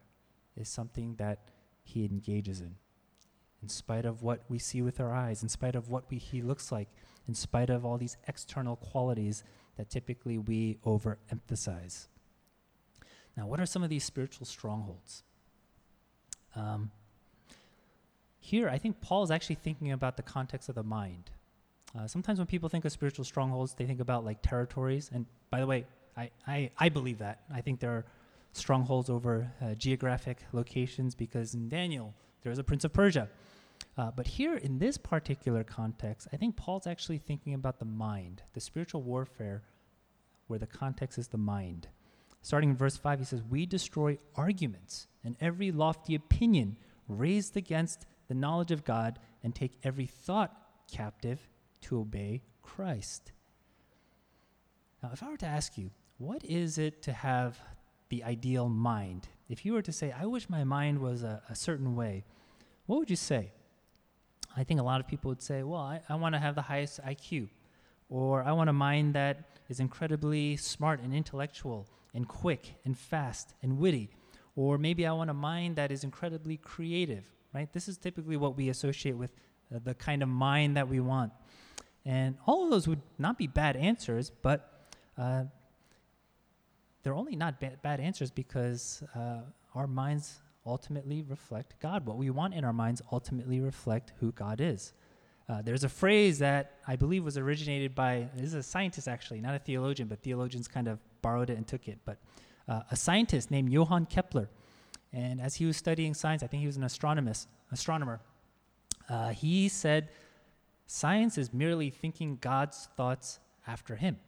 is 0.58 0.68
something 0.68 1.14
that 1.16 1.38
he 1.82 2.04
engages 2.04 2.60
in. 2.60 2.74
In 3.62 3.68
spite 3.68 4.04
of 4.04 4.22
what 4.22 4.42
we 4.48 4.58
see 4.58 4.82
with 4.82 5.00
our 5.00 5.12
eyes, 5.12 5.42
in 5.42 5.48
spite 5.48 5.74
of 5.74 5.88
what 5.88 6.10
we, 6.10 6.18
he 6.18 6.42
looks 6.42 6.70
like, 6.70 6.88
in 7.26 7.34
spite 7.34 7.70
of 7.70 7.84
all 7.84 7.98
these 7.98 8.16
external 8.28 8.76
qualities 8.76 9.42
that 9.76 9.90
typically 9.90 10.38
we 10.38 10.78
overemphasize. 10.84 12.06
Now, 13.36 13.46
what 13.46 13.60
are 13.60 13.66
some 13.66 13.82
of 13.82 13.90
these 13.90 14.04
spiritual 14.04 14.46
strongholds? 14.46 15.22
Um, 16.56 16.90
here, 18.40 18.68
I 18.68 18.78
think 18.78 19.00
Paul 19.00 19.22
is 19.22 19.30
actually 19.30 19.56
thinking 19.56 19.92
about 19.92 20.16
the 20.16 20.22
context 20.22 20.68
of 20.68 20.74
the 20.74 20.82
mind. 20.82 21.30
Uh, 21.96 22.06
sometimes 22.06 22.38
when 22.38 22.46
people 22.46 22.68
think 22.68 22.84
of 22.84 22.92
spiritual 22.92 23.24
strongholds, 23.24 23.74
they 23.74 23.86
think 23.86 24.00
about 24.00 24.24
like 24.24 24.42
territories. 24.42 25.10
And 25.12 25.26
by 25.50 25.60
the 25.60 25.66
way, 25.66 25.84
I, 26.16 26.30
I, 26.46 26.70
I 26.78 26.88
believe 26.88 27.18
that. 27.18 27.42
I 27.52 27.60
think 27.60 27.80
there 27.80 27.90
are 27.90 28.04
strongholds 28.58 29.08
over 29.08 29.52
uh, 29.60 29.74
geographic 29.74 30.44
locations 30.52 31.14
because 31.14 31.54
in 31.54 31.68
Daniel, 31.68 32.14
there 32.42 32.52
is 32.52 32.58
a 32.58 32.64
prince 32.64 32.84
of 32.84 32.92
Persia. 32.92 33.28
Uh, 33.96 34.10
but 34.14 34.26
here, 34.26 34.56
in 34.56 34.78
this 34.78 34.96
particular 34.96 35.64
context, 35.64 36.28
I 36.32 36.36
think 36.36 36.56
Paul's 36.56 36.86
actually 36.86 37.18
thinking 37.18 37.54
about 37.54 37.78
the 37.78 37.84
mind, 37.84 38.42
the 38.52 38.60
spiritual 38.60 39.02
warfare, 39.02 39.62
where 40.46 40.58
the 40.58 40.66
context 40.66 41.18
is 41.18 41.28
the 41.28 41.38
mind. 41.38 41.88
Starting 42.42 42.70
in 42.70 42.76
verse 42.76 42.96
5, 42.96 43.18
he 43.18 43.24
says, 43.24 43.42
We 43.42 43.66
destroy 43.66 44.18
arguments 44.36 45.08
and 45.24 45.36
every 45.40 45.72
lofty 45.72 46.14
opinion 46.14 46.76
raised 47.08 47.56
against 47.56 48.06
the 48.28 48.34
knowledge 48.34 48.70
of 48.70 48.84
God 48.84 49.18
and 49.42 49.54
take 49.54 49.78
every 49.82 50.06
thought 50.06 50.54
captive 50.90 51.48
to 51.82 51.98
obey 51.98 52.42
Christ. 52.62 53.32
Now, 55.02 55.10
if 55.12 55.22
I 55.22 55.28
were 55.28 55.36
to 55.38 55.46
ask 55.46 55.76
you, 55.76 55.90
what 56.18 56.44
is 56.44 56.78
it 56.78 57.02
to 57.02 57.12
have 57.12 57.60
the 58.08 58.24
ideal 58.24 58.68
mind? 58.68 59.28
If 59.48 59.64
you 59.64 59.72
were 59.72 59.82
to 59.82 59.92
say, 59.92 60.12
I 60.12 60.26
wish 60.26 60.48
my 60.48 60.64
mind 60.64 60.98
was 60.98 61.22
a, 61.22 61.42
a 61.48 61.54
certain 61.54 61.96
way, 61.96 62.24
what 62.86 62.98
would 62.98 63.10
you 63.10 63.16
say? 63.16 63.52
I 64.56 64.64
think 64.64 64.80
a 64.80 64.82
lot 64.82 65.00
of 65.00 65.06
people 65.06 65.28
would 65.30 65.42
say, 65.42 65.62
well, 65.62 65.80
I, 65.80 66.00
I 66.08 66.14
want 66.16 66.34
to 66.34 66.38
have 66.38 66.54
the 66.54 66.62
highest 66.62 67.00
IQ, 67.02 67.48
or 68.08 68.42
I 68.42 68.52
want 68.52 68.70
a 68.70 68.72
mind 68.72 69.14
that 69.14 69.50
is 69.68 69.80
incredibly 69.80 70.56
smart 70.56 71.00
and 71.00 71.14
intellectual 71.14 71.86
and 72.14 72.26
quick 72.26 72.74
and 72.84 72.96
fast 72.96 73.54
and 73.62 73.78
witty, 73.78 74.10
or 74.56 74.78
maybe 74.78 75.06
I 75.06 75.12
want 75.12 75.30
a 75.30 75.34
mind 75.34 75.76
that 75.76 75.92
is 75.92 76.04
incredibly 76.04 76.56
creative 76.56 77.24
right? 77.54 77.72
This 77.72 77.88
is 77.88 77.96
typically 77.96 78.36
what 78.36 78.56
we 78.56 78.68
associate 78.68 79.16
with 79.16 79.30
uh, 79.74 79.78
the 79.82 79.94
kind 79.94 80.22
of 80.22 80.28
mind 80.28 80.76
that 80.76 80.88
we 80.88 81.00
want. 81.00 81.32
And 82.04 82.36
all 82.46 82.64
of 82.64 82.70
those 82.70 82.88
would 82.88 83.02
not 83.18 83.36
be 83.38 83.46
bad 83.46 83.76
answers, 83.76 84.30
but 84.30 84.88
uh, 85.16 85.44
they're 87.08 87.14
only 87.14 87.36
not 87.36 87.58
ba- 87.58 87.72
bad 87.82 88.00
answers 88.00 88.30
because 88.30 89.02
uh, 89.16 89.38
our 89.74 89.86
minds 89.86 90.42
ultimately 90.66 91.22
reflect 91.22 91.72
God. 91.80 92.04
What 92.04 92.18
we 92.18 92.28
want 92.28 92.52
in 92.52 92.66
our 92.66 92.72
minds 92.74 93.00
ultimately 93.10 93.60
reflect 93.60 94.12
who 94.20 94.30
God 94.32 94.60
is. 94.60 94.92
Uh, 95.48 95.62
there's 95.62 95.84
a 95.84 95.88
phrase 95.88 96.38
that 96.40 96.72
I 96.86 96.96
believe 96.96 97.24
was 97.24 97.38
originated 97.38 97.94
by, 97.94 98.28
this 98.34 98.48
is 98.48 98.52
a 98.52 98.62
scientist 98.62 99.08
actually, 99.08 99.40
not 99.40 99.54
a 99.54 99.58
theologian, 99.58 100.06
but 100.06 100.22
theologians 100.22 100.68
kind 100.68 100.86
of 100.86 100.98
borrowed 101.22 101.48
it 101.48 101.56
and 101.56 101.66
took 101.66 101.88
it. 101.88 101.98
But 102.04 102.18
uh, 102.68 102.82
a 102.90 102.96
scientist 102.96 103.50
named 103.50 103.72
Johann 103.72 104.04
Kepler 104.04 104.50
and 105.10 105.40
as 105.40 105.54
he 105.54 105.64
was 105.64 105.78
studying 105.78 106.12
science, 106.12 106.42
I 106.42 106.46
think 106.46 106.60
he 106.60 106.66
was 106.66 106.76
an 106.76 106.84
astronomist, 106.84 107.48
astronomer, 107.72 108.20
uh, 109.08 109.30
he 109.30 109.70
said, 109.70 110.10
Science 110.86 111.38
is 111.38 111.54
merely 111.54 111.88
thinking 111.88 112.36
God's 112.38 112.90
thoughts 112.98 113.38
after 113.66 113.96
him. 113.96 114.18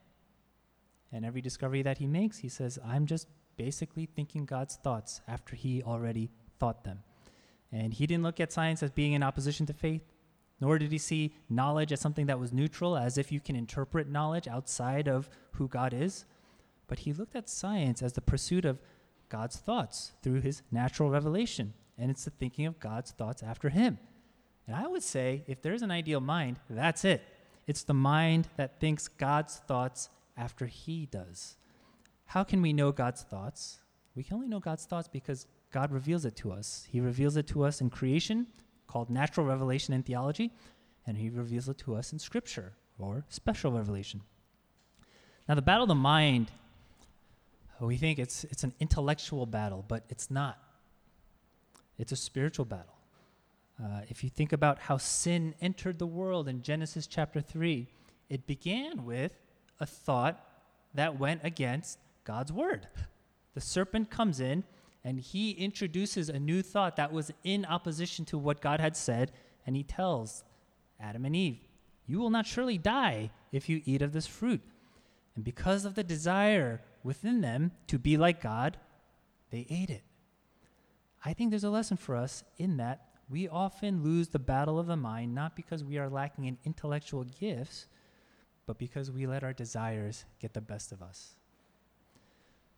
And 1.12 1.24
every 1.24 1.40
discovery 1.40 1.82
that 1.82 1.98
he 1.98 2.06
makes, 2.06 2.38
he 2.38 2.48
says, 2.48 2.78
I'm 2.86 3.06
just 3.06 3.26
basically 3.56 4.06
thinking 4.06 4.44
God's 4.44 4.76
thoughts 4.76 5.20
after 5.26 5.56
he 5.56 5.82
already 5.82 6.30
thought 6.58 6.84
them. 6.84 7.02
And 7.72 7.92
he 7.92 8.06
didn't 8.06 8.22
look 8.22 8.40
at 8.40 8.52
science 8.52 8.82
as 8.82 8.90
being 8.90 9.12
in 9.12 9.22
opposition 9.22 9.66
to 9.66 9.72
faith, 9.72 10.02
nor 10.60 10.78
did 10.78 10.92
he 10.92 10.98
see 10.98 11.34
knowledge 11.48 11.92
as 11.92 12.00
something 12.00 12.26
that 12.26 12.38
was 12.38 12.52
neutral, 12.52 12.96
as 12.96 13.16
if 13.18 13.32
you 13.32 13.40
can 13.40 13.56
interpret 13.56 14.08
knowledge 14.08 14.46
outside 14.46 15.08
of 15.08 15.30
who 15.52 15.68
God 15.68 15.94
is. 15.94 16.24
But 16.86 17.00
he 17.00 17.12
looked 17.12 17.36
at 17.36 17.48
science 17.48 18.02
as 18.02 18.12
the 18.12 18.20
pursuit 18.20 18.64
of 18.64 18.80
God's 19.28 19.56
thoughts 19.56 20.12
through 20.22 20.40
his 20.40 20.62
natural 20.70 21.10
revelation. 21.10 21.72
And 21.96 22.10
it's 22.10 22.24
the 22.24 22.30
thinking 22.30 22.66
of 22.66 22.80
God's 22.80 23.12
thoughts 23.12 23.42
after 23.42 23.68
him. 23.68 23.98
And 24.66 24.76
I 24.76 24.86
would 24.86 25.02
say 25.02 25.44
if 25.46 25.62
there's 25.62 25.82
an 25.82 25.90
ideal 25.90 26.20
mind, 26.20 26.58
that's 26.68 27.04
it. 27.04 27.22
It's 27.66 27.82
the 27.82 27.94
mind 27.94 28.48
that 28.56 28.80
thinks 28.80 29.06
God's 29.08 29.56
thoughts 29.56 30.08
after 30.36 30.66
he 30.66 31.06
does. 31.06 31.56
how 32.26 32.44
can 32.44 32.62
we 32.62 32.72
know 32.72 32.92
God's 32.92 33.22
thoughts? 33.22 33.80
We 34.14 34.22
can 34.22 34.34
only 34.36 34.48
know 34.48 34.60
God's 34.60 34.84
thoughts 34.84 35.08
because 35.08 35.46
God 35.72 35.92
reveals 35.92 36.24
it 36.24 36.36
to 36.36 36.52
us. 36.52 36.86
He 36.90 37.00
reveals 37.00 37.36
it 37.36 37.46
to 37.48 37.64
us 37.64 37.80
in 37.80 37.90
creation, 37.90 38.46
called 38.86 39.10
natural 39.10 39.46
revelation 39.46 39.94
in 39.94 40.02
theology, 40.02 40.52
and 41.06 41.16
He 41.16 41.30
reveals 41.30 41.68
it 41.68 41.78
to 41.78 41.94
us 41.94 42.12
in 42.12 42.18
Scripture, 42.18 42.72
or 42.98 43.24
special 43.28 43.72
revelation. 43.72 44.22
Now, 45.48 45.54
the 45.54 45.62
battle 45.62 45.84
of 45.84 45.88
the 45.88 45.94
mind, 45.94 46.50
we 47.80 47.96
think 47.96 48.18
it's, 48.18 48.44
it's 48.44 48.64
an 48.64 48.74
intellectual 48.80 49.46
battle, 49.46 49.84
but 49.86 50.04
it's 50.08 50.30
not. 50.30 50.58
It's 51.98 52.12
a 52.12 52.16
spiritual 52.16 52.64
battle. 52.64 52.94
Uh, 53.82 54.02
if 54.08 54.22
you 54.22 54.30
think 54.30 54.52
about 54.52 54.78
how 54.78 54.98
sin 54.98 55.54
entered 55.60 55.98
the 55.98 56.06
world 56.06 56.48
in 56.48 56.62
Genesis 56.62 57.06
chapter 57.06 57.40
3, 57.40 57.86
it 58.28 58.46
began 58.46 59.04
with 59.04 59.32
a 59.80 59.86
thought 59.86 60.46
that 60.94 61.18
went 61.18 61.40
against 61.42 61.98
God's 62.24 62.52
word. 62.52 62.86
The 63.54 63.60
serpent 63.60 64.10
comes 64.10 64.38
in 64.38 64.64
and 65.02 65.18
he 65.18 65.52
introduces 65.52 66.28
a 66.28 66.38
new 66.38 66.62
thought 66.62 66.96
that 66.96 67.12
was 67.12 67.32
in 67.42 67.64
opposition 67.64 68.24
to 68.26 68.38
what 68.38 68.60
God 68.60 68.80
had 68.80 68.96
said, 68.96 69.32
and 69.66 69.74
he 69.74 69.82
tells 69.82 70.44
Adam 71.00 71.24
and 71.24 71.34
Eve, 71.34 71.58
You 72.06 72.18
will 72.18 72.30
not 72.30 72.46
surely 72.46 72.76
die 72.76 73.30
if 73.50 73.68
you 73.68 73.80
eat 73.84 74.02
of 74.02 74.12
this 74.12 74.26
fruit. 74.26 74.60
And 75.34 75.44
because 75.44 75.84
of 75.84 75.94
the 75.94 76.04
desire 76.04 76.82
within 77.02 77.40
them 77.40 77.72
to 77.86 77.98
be 77.98 78.16
like 78.18 78.42
God, 78.42 78.76
they 79.50 79.66
ate 79.70 79.90
it. 79.90 80.02
I 81.24 81.32
think 81.32 81.50
there's 81.50 81.64
a 81.64 81.70
lesson 81.70 81.96
for 81.96 82.16
us 82.16 82.44
in 82.58 82.76
that 82.76 83.06
we 83.28 83.48
often 83.48 84.02
lose 84.02 84.28
the 84.28 84.38
battle 84.38 84.78
of 84.78 84.86
the 84.86 84.96
mind 84.96 85.34
not 85.34 85.54
because 85.54 85.84
we 85.84 85.98
are 85.98 86.08
lacking 86.08 86.46
in 86.46 86.58
intellectual 86.64 87.24
gifts, 87.24 87.86
but 88.70 88.78
because 88.78 89.10
we 89.10 89.26
let 89.26 89.42
our 89.42 89.52
desires 89.52 90.24
get 90.38 90.54
the 90.54 90.60
best 90.60 90.92
of 90.92 91.02
us. 91.02 91.34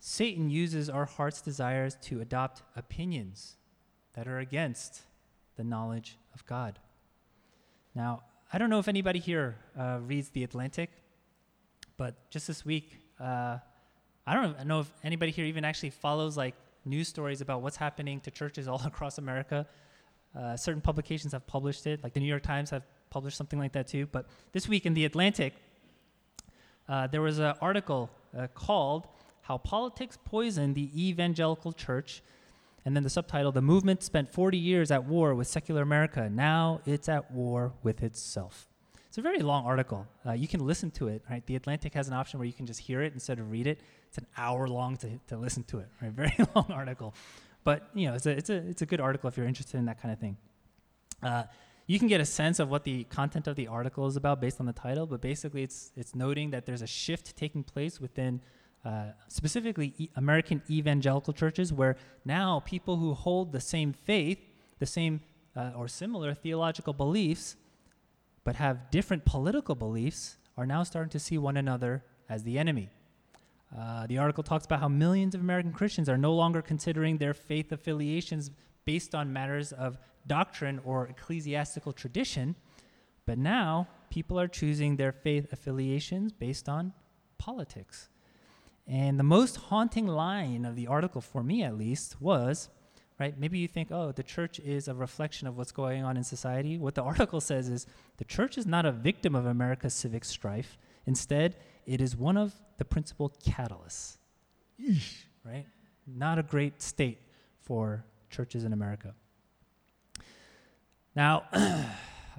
Satan 0.00 0.48
uses 0.48 0.88
our 0.88 1.04
heart's 1.04 1.42
desires 1.42 1.98
to 2.00 2.22
adopt 2.22 2.62
opinions 2.74 3.56
that 4.14 4.26
are 4.26 4.38
against 4.38 5.02
the 5.56 5.62
knowledge 5.62 6.16
of 6.32 6.46
God. 6.46 6.78
Now, 7.94 8.22
I 8.50 8.56
don't 8.56 8.70
know 8.70 8.78
if 8.78 8.88
anybody 8.88 9.18
here 9.18 9.58
uh, 9.78 9.98
reads 10.00 10.30
The 10.30 10.44
Atlantic, 10.44 10.88
but 11.98 12.30
just 12.30 12.46
this 12.46 12.64
week, 12.64 12.96
uh, 13.20 13.58
I 14.26 14.32
don't 14.32 14.66
know 14.66 14.80
if 14.80 14.90
anybody 15.04 15.30
here 15.30 15.44
even 15.44 15.62
actually 15.62 15.90
follows 15.90 16.38
like 16.38 16.54
news 16.86 17.08
stories 17.08 17.42
about 17.42 17.60
what's 17.60 17.76
happening 17.76 18.18
to 18.20 18.30
churches 18.30 18.66
all 18.66 18.80
across 18.86 19.18
America. 19.18 19.66
Uh, 20.34 20.56
certain 20.56 20.80
publications 20.80 21.34
have 21.34 21.46
published 21.46 21.86
it, 21.86 22.02
like 22.02 22.14
the 22.14 22.20
New 22.20 22.32
York 22.34 22.42
Times 22.42 22.70
have 22.70 22.84
published 23.10 23.36
something 23.36 23.58
like 23.58 23.72
that 23.72 23.86
too. 23.86 24.06
But 24.06 24.26
this 24.52 24.66
week 24.66 24.86
in 24.86 24.94
The 24.94 25.04
Atlantic, 25.04 25.52
uh, 26.88 27.06
there 27.06 27.22
was 27.22 27.38
an 27.38 27.54
article 27.60 28.10
uh, 28.36 28.46
called 28.48 29.06
How 29.42 29.58
Politics 29.58 30.18
Poisoned 30.24 30.74
the 30.74 30.90
Evangelical 31.08 31.72
Church. 31.72 32.22
And 32.84 32.96
then 32.96 33.04
the 33.04 33.10
subtitle 33.10 33.52
The 33.52 33.62
Movement 33.62 34.02
Spent 34.02 34.32
40 34.32 34.58
Years 34.58 34.90
at 34.90 35.04
War 35.04 35.34
with 35.34 35.46
Secular 35.46 35.82
America. 35.82 36.28
Now 36.28 36.80
it's 36.84 37.08
at 37.08 37.30
war 37.30 37.72
with 37.82 38.02
itself. 38.02 38.66
It's 39.06 39.18
a 39.18 39.22
very 39.22 39.40
long 39.40 39.66
article. 39.66 40.06
Uh, 40.26 40.32
you 40.32 40.48
can 40.48 40.66
listen 40.66 40.90
to 40.92 41.08
it, 41.08 41.22
right? 41.30 41.44
The 41.46 41.54
Atlantic 41.54 41.94
has 41.94 42.08
an 42.08 42.14
option 42.14 42.40
where 42.40 42.46
you 42.46 42.52
can 42.52 42.66
just 42.66 42.80
hear 42.80 43.02
it 43.02 43.12
instead 43.12 43.38
of 43.38 43.50
read 43.50 43.66
it. 43.66 43.78
It's 44.08 44.18
an 44.18 44.26
hour 44.36 44.66
long 44.66 44.96
to, 44.96 45.20
to 45.28 45.36
listen 45.36 45.64
to 45.64 45.78
it, 45.78 45.88
right? 46.00 46.10
Very 46.12 46.34
long 46.56 46.66
article. 46.70 47.14
But, 47.62 47.88
you 47.94 48.08
know, 48.08 48.14
it's 48.14 48.26
a, 48.26 48.30
it's, 48.30 48.50
a, 48.50 48.54
it's 48.54 48.82
a 48.82 48.86
good 48.86 49.00
article 49.00 49.28
if 49.28 49.36
you're 49.36 49.46
interested 49.46 49.76
in 49.76 49.84
that 49.84 50.00
kind 50.00 50.12
of 50.12 50.18
thing. 50.18 50.36
You 51.92 51.98
can 51.98 52.08
get 52.08 52.22
a 52.22 52.24
sense 52.24 52.58
of 52.58 52.70
what 52.70 52.84
the 52.84 53.04
content 53.04 53.46
of 53.46 53.54
the 53.54 53.66
article 53.66 54.06
is 54.06 54.16
about 54.16 54.40
based 54.40 54.60
on 54.60 54.64
the 54.64 54.72
title, 54.72 55.04
but 55.04 55.20
basically 55.20 55.62
it's, 55.62 55.92
it's 55.94 56.14
noting 56.14 56.50
that 56.52 56.64
there's 56.64 56.80
a 56.80 56.86
shift 56.86 57.36
taking 57.36 57.62
place 57.62 58.00
within 58.00 58.40
uh, 58.82 59.08
specifically 59.28 59.92
e- 59.98 60.08
American 60.16 60.62
evangelical 60.70 61.34
churches 61.34 61.70
where 61.70 61.96
now 62.24 62.62
people 62.64 62.96
who 62.96 63.12
hold 63.12 63.52
the 63.52 63.60
same 63.60 63.92
faith, 63.92 64.38
the 64.78 64.86
same 64.86 65.20
uh, 65.54 65.72
or 65.76 65.86
similar 65.86 66.32
theological 66.32 66.94
beliefs, 66.94 67.56
but 68.42 68.56
have 68.56 68.90
different 68.90 69.26
political 69.26 69.74
beliefs, 69.74 70.38
are 70.56 70.64
now 70.64 70.82
starting 70.82 71.10
to 71.10 71.18
see 71.18 71.36
one 71.36 71.58
another 71.58 72.02
as 72.26 72.42
the 72.42 72.58
enemy. 72.58 72.88
Uh, 73.78 74.06
the 74.06 74.16
article 74.16 74.42
talks 74.42 74.64
about 74.64 74.80
how 74.80 74.88
millions 74.88 75.34
of 75.34 75.42
American 75.42 75.72
Christians 75.72 76.08
are 76.08 76.16
no 76.16 76.32
longer 76.32 76.62
considering 76.62 77.18
their 77.18 77.34
faith 77.34 77.70
affiliations 77.70 78.50
based 78.84 79.14
on 79.14 79.32
matters 79.32 79.72
of 79.72 79.98
doctrine 80.26 80.80
or 80.84 81.06
ecclesiastical 81.06 81.92
tradition, 81.92 82.56
but 83.26 83.38
now 83.38 83.88
people 84.10 84.38
are 84.38 84.48
choosing 84.48 84.96
their 84.96 85.12
faith 85.12 85.52
affiliations 85.52 86.32
based 86.32 86.68
on 86.68 86.92
politics. 87.38 88.08
And 88.86 89.18
the 89.18 89.24
most 89.24 89.56
haunting 89.56 90.06
line 90.06 90.64
of 90.64 90.74
the 90.76 90.86
article, 90.86 91.20
for 91.20 91.42
me 91.42 91.62
at 91.62 91.78
least, 91.78 92.20
was 92.20 92.68
right? 93.22 93.38
Maybe 93.38 93.58
you 93.60 93.68
think, 93.68 93.92
oh, 93.92 94.10
the 94.10 94.24
church 94.24 94.58
is 94.58 94.88
a 94.88 94.94
reflection 94.94 95.46
of 95.46 95.56
what's 95.56 95.70
going 95.70 96.02
on 96.02 96.16
in 96.16 96.24
society. 96.24 96.76
What 96.76 96.96
the 96.96 97.02
article 97.12 97.40
says 97.40 97.68
is 97.68 97.86
the 98.16 98.24
church 98.24 98.58
is 98.58 98.66
not 98.66 98.84
a 98.84 98.90
victim 98.90 99.36
of 99.36 99.46
America's 99.46 99.94
civic 99.94 100.24
strife. 100.24 100.76
Instead, 101.06 101.56
it 101.86 102.00
is 102.00 102.16
one 102.16 102.36
of 102.36 102.52
the 102.78 102.84
principal 102.84 103.32
catalysts. 103.46 104.16
Eesh, 104.80 105.24
right? 105.44 105.66
Not 106.04 106.40
a 106.40 106.42
great 106.42 106.82
state 106.82 107.20
for 107.60 108.04
churches 108.32 108.64
in 108.64 108.72
America. 108.72 109.14
Now, 111.14 111.44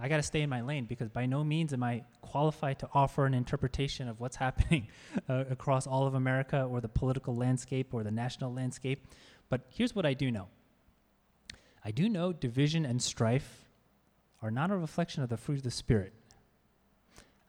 I 0.02 0.08
got 0.10 0.18
to 0.18 0.24
stay 0.24 0.42
in 0.42 0.50
my 0.50 0.62
lane 0.62 0.86
because 0.86 1.10
by 1.10 1.26
no 1.26 1.44
means 1.44 1.72
am 1.72 1.84
I 1.84 2.04
qualified 2.22 2.80
to 2.80 2.90
offer 2.94 3.26
an 3.26 3.34
interpretation 3.34 4.10
of 4.10 4.20
what's 4.20 4.36
happening 4.48 4.88
uh, 5.30 5.46
across 5.50 5.88
all 5.88 6.08
of 6.08 6.16
America 6.16 6.64
or 6.64 6.82
the 6.82 6.90
political 6.90 7.36
landscape 7.36 7.94
or 7.94 8.04
the 8.04 8.12
national 8.12 8.54
landscape. 8.54 9.08
But 9.50 9.62
here's 9.70 9.96
what 9.96 10.06
I 10.06 10.14
do 10.14 10.32
know 10.32 10.48
I 11.86 11.92
do 11.92 12.10
know 12.10 12.34
division 12.34 12.86
and 12.86 13.02
strife 13.02 13.66
are 14.42 14.52
not 14.52 14.72
a 14.72 14.78
reflection 14.78 15.24
of 15.24 15.30
the 15.30 15.38
fruit 15.38 15.58
of 15.58 15.64
the 15.64 15.72
Spirit. 15.72 16.14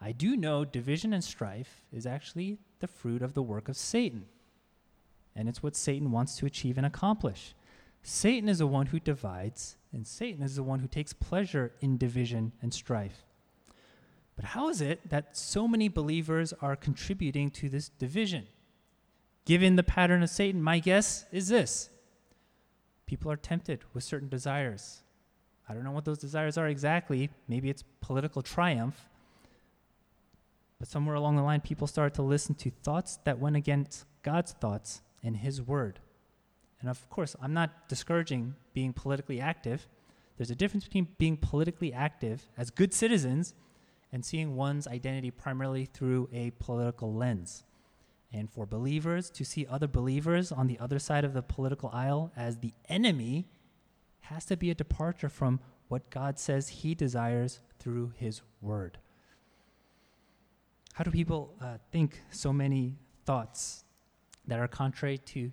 I 0.00 0.12
do 0.12 0.36
know 0.36 0.64
division 0.64 1.14
and 1.14 1.24
strife 1.24 1.82
is 1.90 2.04
actually 2.04 2.58
the 2.80 2.86
fruit 2.86 3.22
of 3.22 3.32
the 3.32 3.42
work 3.42 3.68
of 3.68 3.76
Satan. 3.76 4.26
And 5.34 5.48
it's 5.48 5.62
what 5.62 5.74
Satan 5.74 6.10
wants 6.10 6.36
to 6.36 6.46
achieve 6.46 6.76
and 6.76 6.86
accomplish. 6.86 7.54
Satan 8.06 8.50
is 8.50 8.58
the 8.58 8.66
one 8.66 8.86
who 8.86 9.00
divides, 9.00 9.76
and 9.90 10.06
Satan 10.06 10.44
is 10.44 10.56
the 10.56 10.62
one 10.62 10.80
who 10.80 10.86
takes 10.86 11.14
pleasure 11.14 11.72
in 11.80 11.96
division 11.96 12.52
and 12.60 12.72
strife. 12.72 13.24
But 14.36 14.44
how 14.44 14.68
is 14.68 14.82
it 14.82 15.08
that 15.08 15.38
so 15.38 15.66
many 15.66 15.88
believers 15.88 16.52
are 16.60 16.76
contributing 16.76 17.50
to 17.52 17.70
this 17.70 17.88
division? 17.88 18.46
Given 19.46 19.76
the 19.76 19.82
pattern 19.82 20.22
of 20.22 20.28
Satan, 20.28 20.62
my 20.62 20.80
guess 20.80 21.24
is 21.32 21.48
this 21.48 21.88
people 23.06 23.32
are 23.32 23.36
tempted 23.36 23.80
with 23.94 24.04
certain 24.04 24.28
desires. 24.28 25.02
I 25.66 25.72
don't 25.72 25.84
know 25.84 25.90
what 25.90 26.04
those 26.04 26.18
desires 26.18 26.58
are 26.58 26.68
exactly. 26.68 27.30
Maybe 27.48 27.70
it's 27.70 27.84
political 28.02 28.42
triumph. 28.42 29.08
But 30.78 30.88
somewhere 30.88 31.16
along 31.16 31.36
the 31.36 31.42
line, 31.42 31.62
people 31.62 31.86
started 31.86 32.12
to 32.16 32.22
listen 32.22 32.54
to 32.56 32.70
thoughts 32.70 33.18
that 33.24 33.38
went 33.38 33.56
against 33.56 34.04
God's 34.22 34.52
thoughts 34.52 35.00
and 35.22 35.38
His 35.38 35.62
Word. 35.62 36.00
And 36.84 36.90
of 36.90 37.08
course, 37.08 37.34
I'm 37.40 37.54
not 37.54 37.88
discouraging 37.88 38.56
being 38.74 38.92
politically 38.92 39.40
active. 39.40 39.88
There's 40.36 40.50
a 40.50 40.54
difference 40.54 40.84
between 40.84 41.08
being 41.16 41.38
politically 41.38 41.94
active 41.94 42.46
as 42.58 42.68
good 42.68 42.92
citizens 42.92 43.54
and 44.12 44.22
seeing 44.22 44.54
one's 44.54 44.86
identity 44.86 45.30
primarily 45.30 45.86
through 45.86 46.28
a 46.30 46.50
political 46.58 47.14
lens. 47.14 47.64
And 48.34 48.50
for 48.50 48.66
believers 48.66 49.30
to 49.30 49.46
see 49.46 49.66
other 49.66 49.88
believers 49.88 50.52
on 50.52 50.66
the 50.66 50.78
other 50.78 50.98
side 50.98 51.24
of 51.24 51.32
the 51.32 51.40
political 51.40 51.88
aisle 51.90 52.30
as 52.36 52.58
the 52.58 52.74
enemy 52.90 53.46
has 54.20 54.44
to 54.44 54.54
be 54.54 54.70
a 54.70 54.74
departure 54.74 55.30
from 55.30 55.60
what 55.88 56.10
God 56.10 56.38
says 56.38 56.68
He 56.68 56.94
desires 56.94 57.60
through 57.78 58.12
His 58.18 58.42
Word. 58.60 58.98
How 60.92 61.02
do 61.02 61.10
people 61.10 61.54
uh, 61.62 61.78
think 61.90 62.20
so 62.30 62.52
many 62.52 62.98
thoughts 63.24 63.84
that 64.46 64.60
are 64.60 64.68
contrary 64.68 65.16
to 65.16 65.50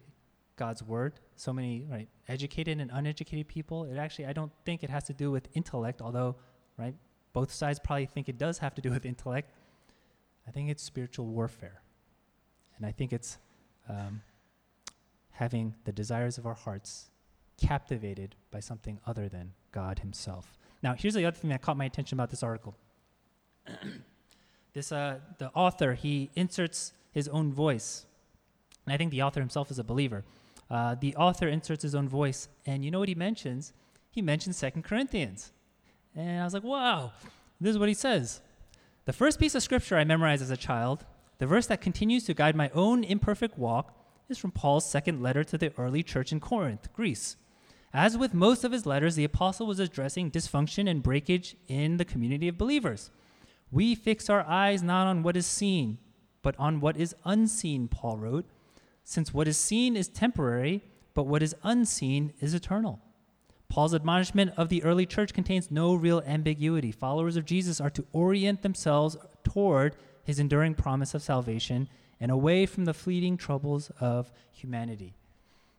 God's 0.62 0.84
Word? 0.84 1.14
So 1.38 1.52
many 1.52 1.88
right, 1.90 2.08
educated 2.28 2.80
and 2.80 2.92
uneducated 2.94 3.48
people. 3.48 3.86
It 3.86 3.98
actually, 3.98 4.28
I 4.28 4.34
don't 4.34 4.52
think 4.64 4.84
it 4.84 4.92
has 4.92 5.04
to 5.06 5.14
do 5.24 5.32
with 5.32 5.50
intellect, 5.56 6.04
although, 6.04 6.36
right, 6.78 6.94
both 7.34 7.52
sides 7.52 7.80
probably 7.84 8.06
think 8.06 8.30
it 8.30 8.38
does 8.38 8.60
have 8.60 8.76
to 8.76 8.82
do 8.82 8.92
with 8.92 9.04
intellect. 9.04 9.50
I 10.48 10.52
think 10.52 10.70
it's 10.70 10.84
spiritual 10.84 11.26
warfare. 11.26 11.82
And 12.78 12.86
I 12.86 12.92
think 12.92 13.12
it's 13.12 13.40
um, 13.90 14.22
having 15.32 15.74
the 15.86 15.92
desires 15.92 16.38
of 16.38 16.46
our 16.46 16.54
hearts 16.54 17.10
captivated 17.60 18.36
by 18.52 18.60
something 18.60 19.00
other 19.08 19.28
than 19.28 19.54
God 19.72 19.98
Himself. 19.98 20.60
Now, 20.84 20.94
here's 20.94 21.16
the 21.16 21.26
other 21.26 21.38
thing 21.38 21.50
that 21.50 21.64
caught 21.64 21.78
my 21.78 21.86
attention 21.86 22.16
about 22.18 22.30
this 22.30 22.44
article. 22.44 22.76
this, 24.74 24.92
uh, 24.92 25.18
the 25.40 25.50
author, 25.56 25.96
he 25.96 26.30
inserts 26.36 26.94
his 27.12 27.28
own 27.30 27.52
voice. 27.52 28.06
And 28.86 28.94
I 28.94 28.98
think 28.98 29.10
the 29.10 29.24
author 29.24 29.40
himself 29.40 29.72
is 29.72 29.80
a 29.80 29.84
believer. 29.84 30.24
Uh, 30.72 30.96
the 30.96 31.14
author 31.18 31.50
inserts 31.50 31.84
his 31.84 31.94
own 31.94 32.08
voice, 32.08 32.48
and 32.66 32.86
you 32.86 32.92
know 32.92 33.00
what 33.00 33.10
he 33.10 33.16
mentions? 33.16 33.74
He 34.10 34.22
mentions 34.22 34.56
Second 34.56 34.84
Corinthians. 34.84 35.52
And 36.16 36.40
I 36.40 36.46
was 36.46 36.54
like, 36.54 36.64
wow, 36.64 37.12
this 37.60 37.72
is 37.72 37.78
what 37.78 37.90
he 37.90 37.94
says. 37.94 38.40
The 39.04 39.12
first 39.12 39.38
piece 39.38 39.54
of 39.54 39.64
scripture 39.64 39.98
I 39.98 40.06
memorized 40.06 40.42
as 40.42 40.50
a 40.50 40.58
child 40.58 41.04
the 41.40 41.48
verse 41.48 41.66
that 41.68 41.82
continues 41.82 42.24
to 42.26 42.36
guide 42.36 42.56
my 42.56 42.70
own 42.70 43.04
imperfect 43.04 43.58
walk 43.58 43.98
is 44.30 44.38
from 44.38 44.52
Paul's 44.52 44.88
second 44.88 45.24
letter 45.24 45.44
to 45.44 45.58
the 45.58 45.74
early 45.76 46.04
church 46.04 46.32
in 46.32 46.40
Corinth, 46.40 46.94
Greece. 46.94 47.36
As 47.92 48.16
with 48.16 48.36
most 48.36 48.64
of 48.64 48.72
his 48.72 48.86
letters, 48.86 49.16
the 49.16 49.24
apostle 49.24 49.66
was 49.66 49.80
addressing 49.80 50.30
dysfunction 50.30 50.88
and 50.88 51.02
breakage 51.02 51.56
in 51.68 51.98
the 51.98 52.06
community 52.06 52.48
of 52.48 52.60
believers. 52.60 53.10
We 53.72 53.96
fix 53.96 54.30
our 54.30 54.46
eyes 54.48 54.84
not 54.84 55.08
on 55.08 55.24
what 55.24 55.36
is 55.36 55.48
seen, 55.48 55.98
but 56.44 56.56
on 56.60 56.80
what 56.80 56.96
is 56.96 57.16
unseen, 57.26 57.88
Paul 57.88 58.18
wrote, 58.18 58.46
since 59.04 59.34
what 59.34 59.48
is 59.48 59.58
seen 59.58 59.96
is 59.96 60.08
temporary, 60.08 60.84
but 61.14 61.28
what 61.28 61.44
is 61.44 61.56
unseen 61.64 62.34
is 62.40 62.54
eternal. 62.54 63.00
Paul's 63.70 63.96
admonishment 63.96 64.52
of 64.58 64.70
the 64.70 64.84
early 64.84 65.06
church 65.06 65.34
contains 65.34 65.72
no 65.72 65.94
real 65.94 66.22
ambiguity. 66.26 66.92
Followers 66.92 67.38
of 67.38 67.46
Jesus 67.46 67.80
are 67.80 67.90
to 67.92 68.06
orient 68.12 68.62
themselves 68.62 69.16
toward 69.44 69.96
his 70.24 70.40
enduring 70.40 70.76
promise 70.76 71.14
of 71.14 71.24
salvation 71.24 71.88
and 72.20 72.32
away 72.32 72.66
from 72.66 72.86
the 72.86 72.94
fleeting 72.94 73.38
troubles 73.38 73.90
of 74.00 74.32
humanity. 74.52 75.14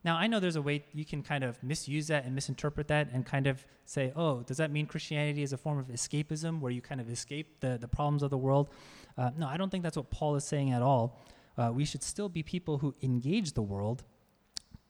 Now, 0.05 0.17
I 0.17 0.27
know 0.27 0.41
there's 0.41 0.57
a 0.57 0.63
way 0.63 0.85
you 0.93 1.05
can 1.05 1.23
kind 1.23 1.45
of 1.45 1.63
misuse 1.63 2.09
that 2.09 2.25
and 2.25 2.35
misinterpret 2.35 2.89
that 2.89 3.09
and 3.13 3.25
kind 3.25 3.47
of 3.47 3.65
say, 3.85 4.13
oh, 4.17 4.43
does 4.43 4.57
that 4.57 4.71
mean 4.73 4.87
Christianity 4.87 5.43
is 5.43 5.53
a 5.53 5.57
form 5.57 5.79
of 5.79 5.87
escapism 5.89 6.61
where 6.61 6.73
you 6.73 6.81
kind 6.81 7.01
of 7.01 7.09
escape 7.09 7.61
the, 7.61 7.79
the 7.81 7.87
problems 7.87 8.23
of 8.23 8.31
the 8.31 8.39
world? 8.39 8.71
Uh, 9.17 9.31
no, 9.37 9.47
I 9.47 9.57
don't 9.57 9.71
think 9.71 9.85
that's 9.85 9.97
what 9.97 10.11
Paul 10.11 10.35
is 10.35 10.45
saying 10.45 10.73
at 10.73 10.83
all. 10.83 11.21
Uh, 11.57 11.71
we 11.73 11.85
should 11.85 12.03
still 12.03 12.29
be 12.29 12.43
people 12.43 12.79
who 12.79 12.95
engage 13.03 13.53
the 13.53 13.63
world. 13.63 14.05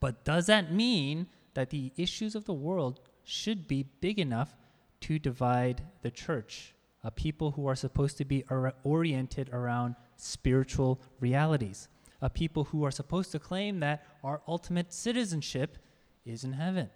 But 0.00 0.24
does 0.24 0.46
that 0.46 0.72
mean 0.72 1.26
that 1.54 1.70
the 1.70 1.92
issues 1.96 2.34
of 2.34 2.44
the 2.44 2.54
world 2.54 3.00
should 3.24 3.68
be 3.68 3.86
big 4.00 4.18
enough 4.18 4.56
to 5.00 5.18
divide 5.18 5.82
the 6.02 6.10
church? 6.10 6.74
A 7.04 7.10
people 7.10 7.52
who 7.52 7.66
are 7.66 7.74
supposed 7.74 8.16
to 8.18 8.24
be 8.24 8.44
or- 8.48 8.74
oriented 8.84 9.50
around 9.52 9.96
spiritual 10.16 11.00
realities 11.20 11.88
a 12.22 12.30
people 12.30 12.64
who 12.64 12.84
are 12.84 12.90
supposed 12.90 13.32
to 13.32 13.38
claim 13.38 13.80
that 13.80 14.06
our 14.22 14.40
ultimate 14.46 14.92
citizenship 14.92 15.76
is 16.24 16.44
in 16.44 16.52
heaven. 16.52 16.88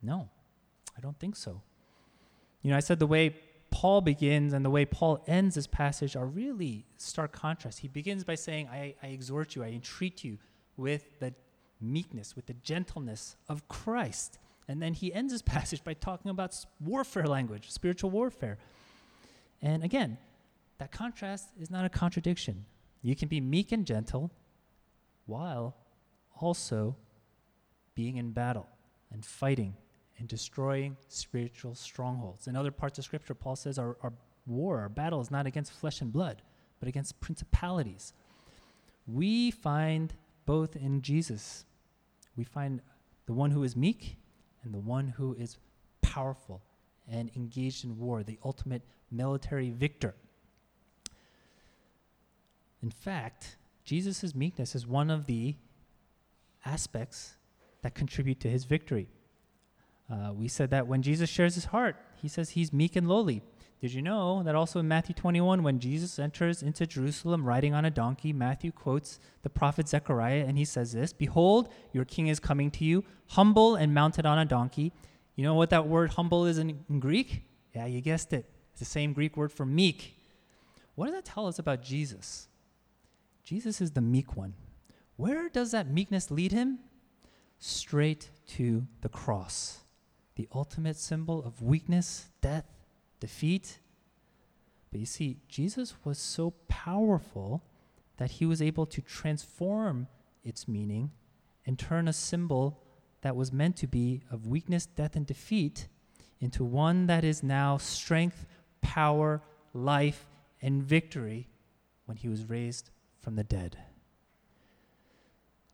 No, 0.00 0.28
I 0.96 1.00
don't 1.00 1.18
think 1.18 1.34
so. 1.34 1.60
You 2.62 2.70
know, 2.70 2.76
I 2.76 2.80
said 2.80 3.00
the 3.00 3.06
way 3.06 3.34
Paul 3.72 4.02
begins 4.02 4.52
and 4.52 4.64
the 4.64 4.70
way 4.70 4.84
Paul 4.84 5.24
ends 5.26 5.56
this 5.56 5.66
passage 5.66 6.14
are 6.14 6.26
really 6.26 6.86
stark 6.98 7.32
contrast. 7.32 7.80
He 7.80 7.88
begins 7.88 8.22
by 8.22 8.36
saying, 8.36 8.68
I, 8.68 8.94
I 9.02 9.08
exhort 9.08 9.56
you, 9.56 9.64
I 9.64 9.68
entreat 9.68 10.22
you 10.22 10.38
with 10.76 11.18
the 11.18 11.34
meekness, 11.80 12.36
with 12.36 12.46
the 12.46 12.54
gentleness 12.54 13.34
of 13.48 13.66
Christ. 13.66 14.38
And 14.68 14.80
then 14.80 14.92
he 14.92 15.12
ends 15.12 15.32
his 15.32 15.42
passage 15.56 15.82
by 15.82 15.94
talking 15.94 16.30
about 16.30 16.54
warfare 16.80 17.26
language, 17.26 17.70
spiritual 17.70 18.10
warfare. 18.10 18.58
And 19.60 19.82
again, 19.82 20.18
that 20.78 20.92
contrast 20.92 21.48
is 21.60 21.70
not 21.70 21.84
a 21.84 21.88
contradiction. 21.88 22.66
You 23.00 23.16
can 23.16 23.28
be 23.28 23.40
meek 23.40 23.72
and 23.72 23.86
gentle 23.86 24.30
while 25.26 25.74
also 26.40 26.96
being 27.94 28.16
in 28.16 28.32
battle 28.32 28.68
and 29.10 29.24
fighting 29.24 29.76
and 30.22 30.28
destroying 30.28 30.96
spiritual 31.08 31.74
strongholds. 31.74 32.46
In 32.46 32.54
other 32.54 32.70
parts 32.70 32.96
of 32.96 33.04
Scripture, 33.04 33.34
Paul 33.34 33.56
says 33.56 33.76
our, 33.76 33.96
our 34.04 34.12
war, 34.46 34.78
our 34.78 34.88
battle 34.88 35.20
is 35.20 35.32
not 35.32 35.46
against 35.46 35.72
flesh 35.72 36.00
and 36.00 36.12
blood, 36.12 36.42
but 36.78 36.88
against 36.88 37.20
principalities. 37.20 38.12
We 39.08 39.50
find 39.50 40.14
both 40.46 40.76
in 40.76 41.02
Jesus. 41.02 41.64
We 42.36 42.44
find 42.44 42.80
the 43.26 43.32
one 43.32 43.50
who 43.50 43.64
is 43.64 43.74
meek 43.74 44.16
and 44.62 44.72
the 44.72 44.78
one 44.78 45.08
who 45.08 45.34
is 45.34 45.56
powerful 46.02 46.62
and 47.10 47.28
engaged 47.34 47.84
in 47.84 47.98
war, 47.98 48.22
the 48.22 48.38
ultimate 48.44 48.82
military 49.10 49.70
victor. 49.70 50.14
In 52.80 52.92
fact, 52.92 53.56
Jesus' 53.84 54.36
meekness 54.36 54.76
is 54.76 54.86
one 54.86 55.10
of 55.10 55.26
the 55.26 55.56
aspects 56.64 57.34
that 57.82 57.96
contribute 57.96 58.38
to 58.38 58.48
his 58.48 58.66
victory. 58.66 59.08
Uh, 60.10 60.32
we 60.32 60.48
said 60.48 60.70
that 60.70 60.86
when 60.86 61.02
Jesus 61.02 61.30
shares 61.30 61.54
his 61.54 61.66
heart, 61.66 61.96
he 62.14 62.28
says 62.28 62.50
he's 62.50 62.72
meek 62.72 62.96
and 62.96 63.08
lowly. 63.08 63.42
Did 63.80 63.94
you 63.94 64.02
know 64.02 64.44
that 64.44 64.54
also 64.54 64.78
in 64.78 64.86
Matthew 64.86 65.14
21, 65.14 65.64
when 65.64 65.80
Jesus 65.80 66.18
enters 66.18 66.62
into 66.62 66.86
Jerusalem 66.86 67.44
riding 67.44 67.74
on 67.74 67.84
a 67.84 67.90
donkey, 67.90 68.32
Matthew 68.32 68.70
quotes 68.70 69.18
the 69.42 69.50
prophet 69.50 69.88
Zechariah 69.88 70.44
and 70.46 70.56
he 70.56 70.64
says 70.64 70.92
this 70.92 71.12
Behold, 71.12 71.68
your 71.92 72.04
king 72.04 72.28
is 72.28 72.38
coming 72.38 72.70
to 72.72 72.84
you, 72.84 73.02
humble 73.28 73.74
and 73.74 73.92
mounted 73.92 74.24
on 74.24 74.38
a 74.38 74.44
donkey. 74.44 74.92
You 75.34 75.44
know 75.44 75.54
what 75.54 75.70
that 75.70 75.88
word 75.88 76.10
humble 76.10 76.46
is 76.46 76.58
in, 76.58 76.84
in 76.88 77.00
Greek? 77.00 77.42
Yeah, 77.74 77.86
you 77.86 78.00
guessed 78.00 78.32
it. 78.32 78.48
It's 78.70 78.78
the 78.78 78.84
same 78.84 79.12
Greek 79.12 79.36
word 79.36 79.50
for 79.52 79.66
meek. 79.66 80.14
What 80.94 81.06
does 81.06 81.14
that 81.16 81.24
tell 81.24 81.46
us 81.46 81.58
about 81.58 81.82
Jesus? 81.82 82.48
Jesus 83.42 83.80
is 83.80 83.90
the 83.90 84.00
meek 84.00 84.36
one. 84.36 84.54
Where 85.16 85.48
does 85.48 85.72
that 85.72 85.90
meekness 85.90 86.30
lead 86.30 86.52
him? 86.52 86.78
Straight 87.58 88.30
to 88.48 88.86
the 89.00 89.08
cross, 89.08 89.81
the 90.34 90.48
ultimate 90.54 90.96
symbol 90.96 91.44
of 91.44 91.62
weakness, 91.62 92.28
death, 92.40 92.66
defeat. 93.20 93.78
But 94.90 95.00
you 95.00 95.06
see, 95.06 95.38
Jesus 95.48 95.94
was 96.04 96.18
so 96.18 96.54
powerful 96.68 97.62
that 98.16 98.32
he 98.32 98.46
was 98.46 98.62
able 98.62 98.86
to 98.86 99.00
transform 99.00 100.08
its 100.44 100.68
meaning 100.68 101.10
and 101.66 101.78
turn 101.78 102.08
a 102.08 102.12
symbol 102.12 102.82
that 103.22 103.36
was 103.36 103.52
meant 103.52 103.76
to 103.76 103.86
be 103.86 104.22
of 104.30 104.46
weakness, 104.46 104.86
death, 104.86 105.16
and 105.16 105.26
defeat 105.26 105.88
into 106.40 106.64
one 106.64 107.06
that 107.06 107.24
is 107.24 107.42
now 107.42 107.76
strength, 107.76 108.46
power, 108.80 109.40
life, 109.72 110.28
and 110.60 110.82
victory 110.82 111.48
when 112.04 112.16
he 112.16 112.28
was 112.28 112.48
raised 112.48 112.90
from 113.20 113.36
the 113.36 113.44
dead. 113.44 113.78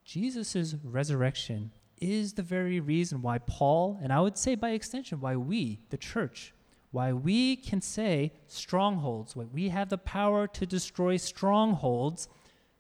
Jesus' 0.05 0.75
resurrection 0.85 1.73
is 2.01 2.35
the 2.35 2.43
very 2.43 2.81
reason 2.81 3.23
why 3.23 3.39
Paul, 3.39 3.99
and 4.03 4.13
I 4.13 4.21
would 4.21 4.37
say 4.39 4.55
by 4.55 4.71
extension, 4.71 5.21
why 5.21 5.37
we, 5.37 5.81
the 5.91 5.97
church, 5.97 6.55
why 6.91 7.13
we 7.13 7.57
can 7.57 7.81
say 7.81 8.33
strongholds, 8.47 9.37
why 9.37 9.45
we 9.45 9.69
have 9.69 9.89
the 9.89 9.99
power 9.99 10.47
to 10.47 10.67
destroy 10.67 11.17
strongholds, 11.17 12.29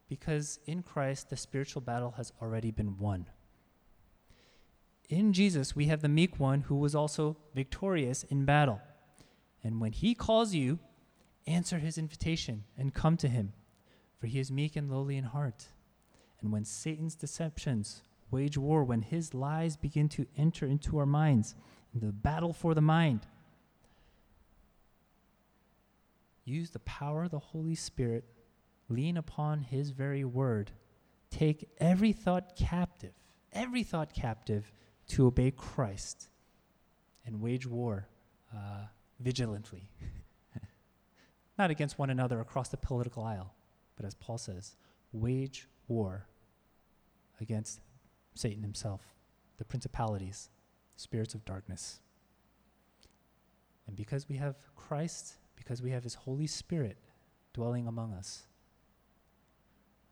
because 0.08 0.58
in 0.66 0.82
Christ 0.82 1.30
the 1.30 1.36
spiritual 1.36 1.82
battle 1.82 2.12
has 2.16 2.32
already 2.40 2.70
been 2.70 2.98
won. 2.98 3.26
In 5.08 5.32
Jesus, 5.32 5.74
we 5.74 5.86
have 5.86 6.02
the 6.02 6.08
meek 6.08 6.38
one 6.38 6.62
who 6.62 6.76
was 6.76 6.94
also 6.94 7.36
victorious 7.54 8.24
in 8.24 8.44
battle. 8.44 8.80
And 9.62 9.80
when 9.80 9.92
he 9.92 10.14
calls 10.14 10.54
you, 10.54 10.78
answer 11.46 11.78
his 11.78 11.96
invitation 11.96 12.64
and 12.76 12.92
come 12.92 13.16
to 13.16 13.28
him 13.28 13.52
for 14.18 14.26
he 14.26 14.38
is 14.38 14.50
meek 14.50 14.76
and 14.76 14.90
lowly 14.90 15.16
in 15.16 15.24
heart. 15.24 15.68
And 16.40 16.52
when 16.52 16.64
Satan's 16.64 17.14
deceptions 17.14 18.02
wage 18.30 18.58
war, 18.58 18.84
when 18.84 19.02
his 19.02 19.34
lies 19.34 19.76
begin 19.76 20.08
to 20.10 20.26
enter 20.36 20.66
into 20.66 20.98
our 20.98 21.06
minds, 21.06 21.54
in 21.94 22.00
the 22.00 22.12
battle 22.12 22.52
for 22.52 22.74
the 22.74 22.80
mind, 22.80 23.26
use 26.44 26.70
the 26.70 26.78
power 26.80 27.24
of 27.24 27.30
the 27.30 27.38
Holy 27.38 27.74
Spirit, 27.74 28.24
lean 28.88 29.16
upon 29.16 29.60
his 29.60 29.90
very 29.90 30.24
word, 30.24 30.72
take 31.30 31.68
every 31.78 32.12
thought 32.12 32.56
captive, 32.56 33.12
every 33.52 33.82
thought 33.82 34.12
captive 34.12 34.70
to 35.08 35.26
obey 35.26 35.50
Christ, 35.50 36.28
and 37.24 37.40
wage 37.40 37.66
war 37.66 38.08
uh, 38.54 38.86
vigilantly. 39.20 39.90
Not 41.58 41.70
against 41.70 41.98
one 41.98 42.10
another 42.10 42.40
across 42.40 42.68
the 42.68 42.76
political 42.76 43.22
aisle, 43.22 43.54
but 43.96 44.06
as 44.06 44.14
Paul 44.14 44.38
says, 44.38 44.76
wage 45.12 45.66
war 45.86 46.26
against 47.40 47.80
Satan 48.38 48.62
himself, 48.62 49.02
the 49.56 49.64
principalities, 49.64 50.48
spirits 50.96 51.34
of 51.34 51.44
darkness. 51.44 52.00
And 53.88 53.96
because 53.96 54.28
we 54.28 54.36
have 54.36 54.56
Christ, 54.76 55.38
because 55.56 55.82
we 55.82 55.90
have 55.90 56.04
his 56.04 56.14
Holy 56.14 56.46
Spirit 56.46 56.98
dwelling 57.52 57.88
among 57.88 58.12
us, 58.12 58.46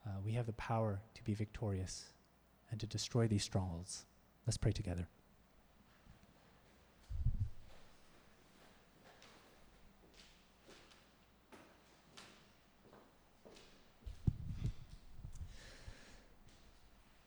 uh, 0.04 0.20
we 0.24 0.32
have 0.32 0.46
the 0.46 0.52
power 0.54 1.00
to 1.14 1.22
be 1.22 1.34
victorious 1.34 2.06
and 2.72 2.80
to 2.80 2.86
destroy 2.86 3.28
these 3.28 3.44
strongholds. 3.44 4.06
Let's 4.44 4.56
pray 4.56 4.72
together. 4.72 5.06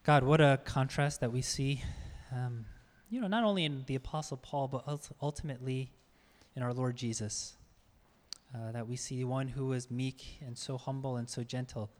God, 0.09 0.23
what 0.23 0.41
a 0.41 0.59
contrast 0.65 1.21
that 1.21 1.31
we 1.31 1.43
see, 1.43 1.83
um, 2.31 2.65
you 3.11 3.21
know, 3.21 3.27
not 3.27 3.43
only 3.43 3.63
in 3.63 3.83
the 3.85 3.93
Apostle 3.93 4.37
Paul, 4.37 4.67
but 4.67 4.83
ultimately 5.21 5.91
in 6.55 6.63
our 6.63 6.73
Lord 6.73 6.95
Jesus. 6.95 7.55
Uh, 8.51 8.71
that 8.71 8.87
we 8.87 8.95
see 8.95 9.23
one 9.23 9.49
who 9.49 9.67
was 9.67 9.91
meek 9.91 10.39
and 10.43 10.57
so 10.57 10.79
humble 10.79 11.17
and 11.17 11.29
so 11.29 11.43
gentle. 11.43 11.91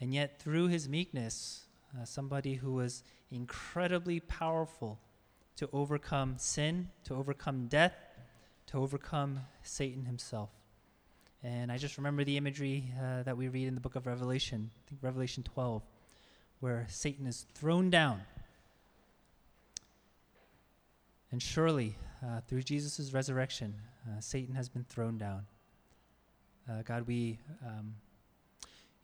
And 0.00 0.14
yet, 0.14 0.38
through 0.38 0.68
his 0.68 0.88
meekness, 0.88 1.66
uh, 2.00 2.04
somebody 2.04 2.54
who 2.54 2.74
was 2.74 3.02
incredibly 3.32 4.20
powerful 4.20 5.00
to 5.56 5.68
overcome 5.72 6.36
sin, 6.38 6.90
to 7.02 7.16
overcome 7.16 7.66
death, 7.66 7.96
to 8.68 8.78
overcome 8.78 9.40
Satan 9.64 10.04
himself. 10.04 10.50
And 11.42 11.72
I 11.72 11.78
just 11.78 11.96
remember 11.96 12.22
the 12.22 12.36
imagery 12.36 12.92
uh, 12.96 13.24
that 13.24 13.36
we 13.36 13.48
read 13.48 13.66
in 13.66 13.74
the 13.74 13.80
book 13.80 13.96
of 13.96 14.06
Revelation, 14.06 14.70
I 14.72 14.82
think 14.88 15.02
Revelation 15.02 15.42
12, 15.42 15.82
where 16.60 16.86
Satan 16.88 17.26
is 17.26 17.46
thrown 17.54 17.90
down. 17.90 18.22
And 21.30 21.42
surely, 21.42 21.96
uh, 22.24 22.40
through 22.46 22.62
Jesus' 22.62 23.12
resurrection, 23.12 23.74
uh, 24.06 24.20
Satan 24.20 24.54
has 24.54 24.68
been 24.68 24.84
thrown 24.84 25.18
down. 25.18 25.46
Uh, 26.70 26.82
God, 26.82 27.06
we, 27.06 27.38
um, 27.66 27.94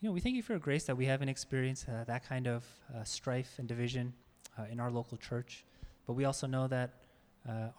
you 0.01 0.09
know, 0.09 0.13
we 0.13 0.21
thank 0.21 0.37
you 0.37 0.43
for 0.43 0.53
your 0.53 0.61
grace 0.61 0.85
that 0.85 0.97
we 0.97 1.07
haven't 1.07 1.29
experienced 1.29 1.89
uh, 1.89 2.05
that 2.05 2.25
kind 2.25 2.47
of 2.47 2.65
uh, 2.95 3.05
strife 3.05 3.55
and 3.59 3.69
division 3.69 4.13
uh, 4.59 4.63
in 4.71 4.81
our 4.81 4.91
local 4.91 5.19
church. 5.19 5.65
But 6.07 6.15
we 6.15 6.25
also 6.25 6.47
know 6.47 6.69
that 6.69 6.91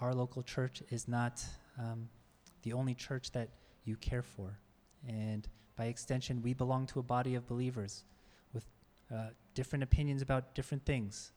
our 0.01 0.13
local 0.13 0.41
church 0.43 0.83
is 0.89 1.07
not 1.07 1.41
um, 1.79 2.09
the 2.63 2.73
only 2.73 2.93
church 2.93 3.31
that 3.31 3.47
you 3.85 3.95
care 3.95 4.23
for. 4.23 4.57
And 5.07 5.47
by 5.77 5.85
extension, 5.85 6.41
we 6.41 6.53
belong 6.53 6.87
to 6.87 6.99
a 6.99 7.03
body 7.03 7.35
of 7.35 7.47
believers 7.47 8.03
uh, 9.13 9.29
different 9.53 9.83
opinions 9.83 10.21
about 10.21 10.55
different 10.55 10.85
things. 10.85 11.31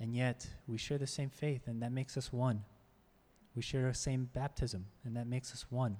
And 0.00 0.14
yet, 0.14 0.46
we 0.66 0.78
share 0.78 0.98
the 0.98 1.06
same 1.06 1.30
faith, 1.30 1.68
and 1.68 1.82
that 1.82 1.92
makes 1.92 2.16
us 2.16 2.32
one. 2.32 2.64
We 3.54 3.62
share 3.62 3.86
the 3.88 3.94
same 3.94 4.28
baptism, 4.32 4.86
and 5.04 5.16
that 5.16 5.26
makes 5.26 5.52
us 5.52 5.66
one. 5.70 5.98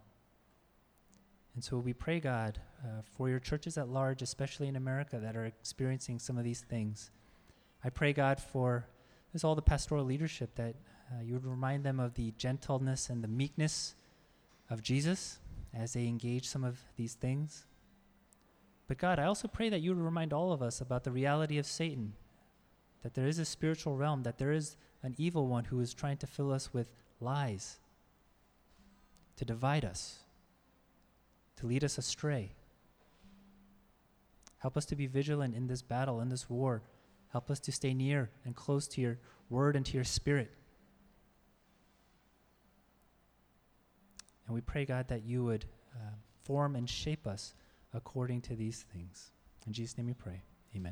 And 1.55 1.63
so 1.63 1.79
we 1.79 1.93
pray, 1.93 2.19
God, 2.19 2.59
uh, 2.83 3.03
for 3.05 3.29
your 3.29 3.39
churches 3.39 3.77
at 3.77 3.89
large, 3.89 4.23
especially 4.23 4.69
in 4.69 4.77
America, 4.77 5.19
that 5.19 5.37
are 5.37 5.45
experiencing 5.45 6.19
some 6.19 6.39
of 6.39 6.45
these 6.45 6.61
things. 6.61 7.11
I 7.85 7.91
pray, 7.91 8.13
God, 8.13 8.41
for 8.41 8.87
this 9.33 9.45
all 9.45 9.55
the 9.55 9.63
pastoral 9.63 10.05
leadership 10.05 10.55
that 10.57 10.75
uh, 11.11 11.23
you 11.23 11.35
would 11.35 11.47
remind 11.47 11.85
them 11.85 12.01
of 12.01 12.15
the 12.15 12.33
gentleness 12.39 13.11
and 13.11 13.23
the 13.23 13.29
meekness 13.29 13.95
of 14.71 14.83
Jesus 14.83 15.39
as 15.75 15.93
they 15.93 16.07
engage 16.07 16.49
some 16.49 16.65
of 16.65 16.79
these 16.97 17.15
things. 17.15 17.67
But 18.93 18.99
God, 18.99 19.19
I 19.19 19.25
also 19.25 19.49
pray 19.49 19.71
that 19.71 19.81
you 19.81 19.95
would 19.95 20.05
remind 20.05 20.35
all 20.35 20.53
of 20.53 20.61
us 20.61 20.83
about 20.83 21.03
the 21.03 21.11
reality 21.11 21.57
of 21.57 21.65
Satan, 21.65 22.13
that 23.03 23.15
there 23.15 23.27
is 23.27 23.39
a 23.39 23.45
spiritual 23.47 23.97
realm, 23.97 24.23
that 24.25 24.37
there 24.37 24.53
is 24.53 24.77
an 25.03 25.15
evil 25.17 25.47
one 25.47 25.65
who 25.65 25.81
is 25.81 25.95
trying 25.95 26.19
to 26.19 26.27
fill 26.27 26.53
us 26.53 26.75
with 26.75 26.93
lies, 27.19 27.79
to 29.37 29.47
divide 29.47 29.87
us, 29.87 30.19
to 31.57 31.67
lead 31.67 31.83
us 31.83 31.97
astray. 31.97 32.53
Help 34.59 34.77
us 34.77 34.85
to 34.85 34.95
be 34.95 35.07
vigilant 35.07 35.55
in 35.55 35.69
this 35.69 35.81
battle, 35.81 36.21
in 36.21 36.29
this 36.29 36.51
war. 36.51 36.83
Help 37.31 37.51
us 37.51 37.61
to 37.61 37.73
stay 37.73 37.95
near 37.95 38.29
and 38.45 38.55
close 38.55 38.87
to 38.89 39.01
your 39.01 39.17
word 39.49 39.75
and 39.75 39.87
to 39.87 39.95
your 39.95 40.05
spirit. 40.05 40.51
And 44.47 44.55
we 44.55 44.61
pray, 44.61 44.85
God, 44.85 45.09
that 45.09 45.25
you 45.25 45.45
would 45.45 45.65
uh, 45.95 46.11
form 46.45 46.77
and 46.77 46.91
shape 46.91 47.27
us 47.27 47.55
according 47.95 48.41
to 48.43 48.55
these 48.55 48.85
things. 48.93 49.31
In 49.67 49.73
Jesus' 49.73 49.97
name 49.97 50.07
we 50.07 50.15
pray. 50.15 50.43
Amen. 50.75 50.91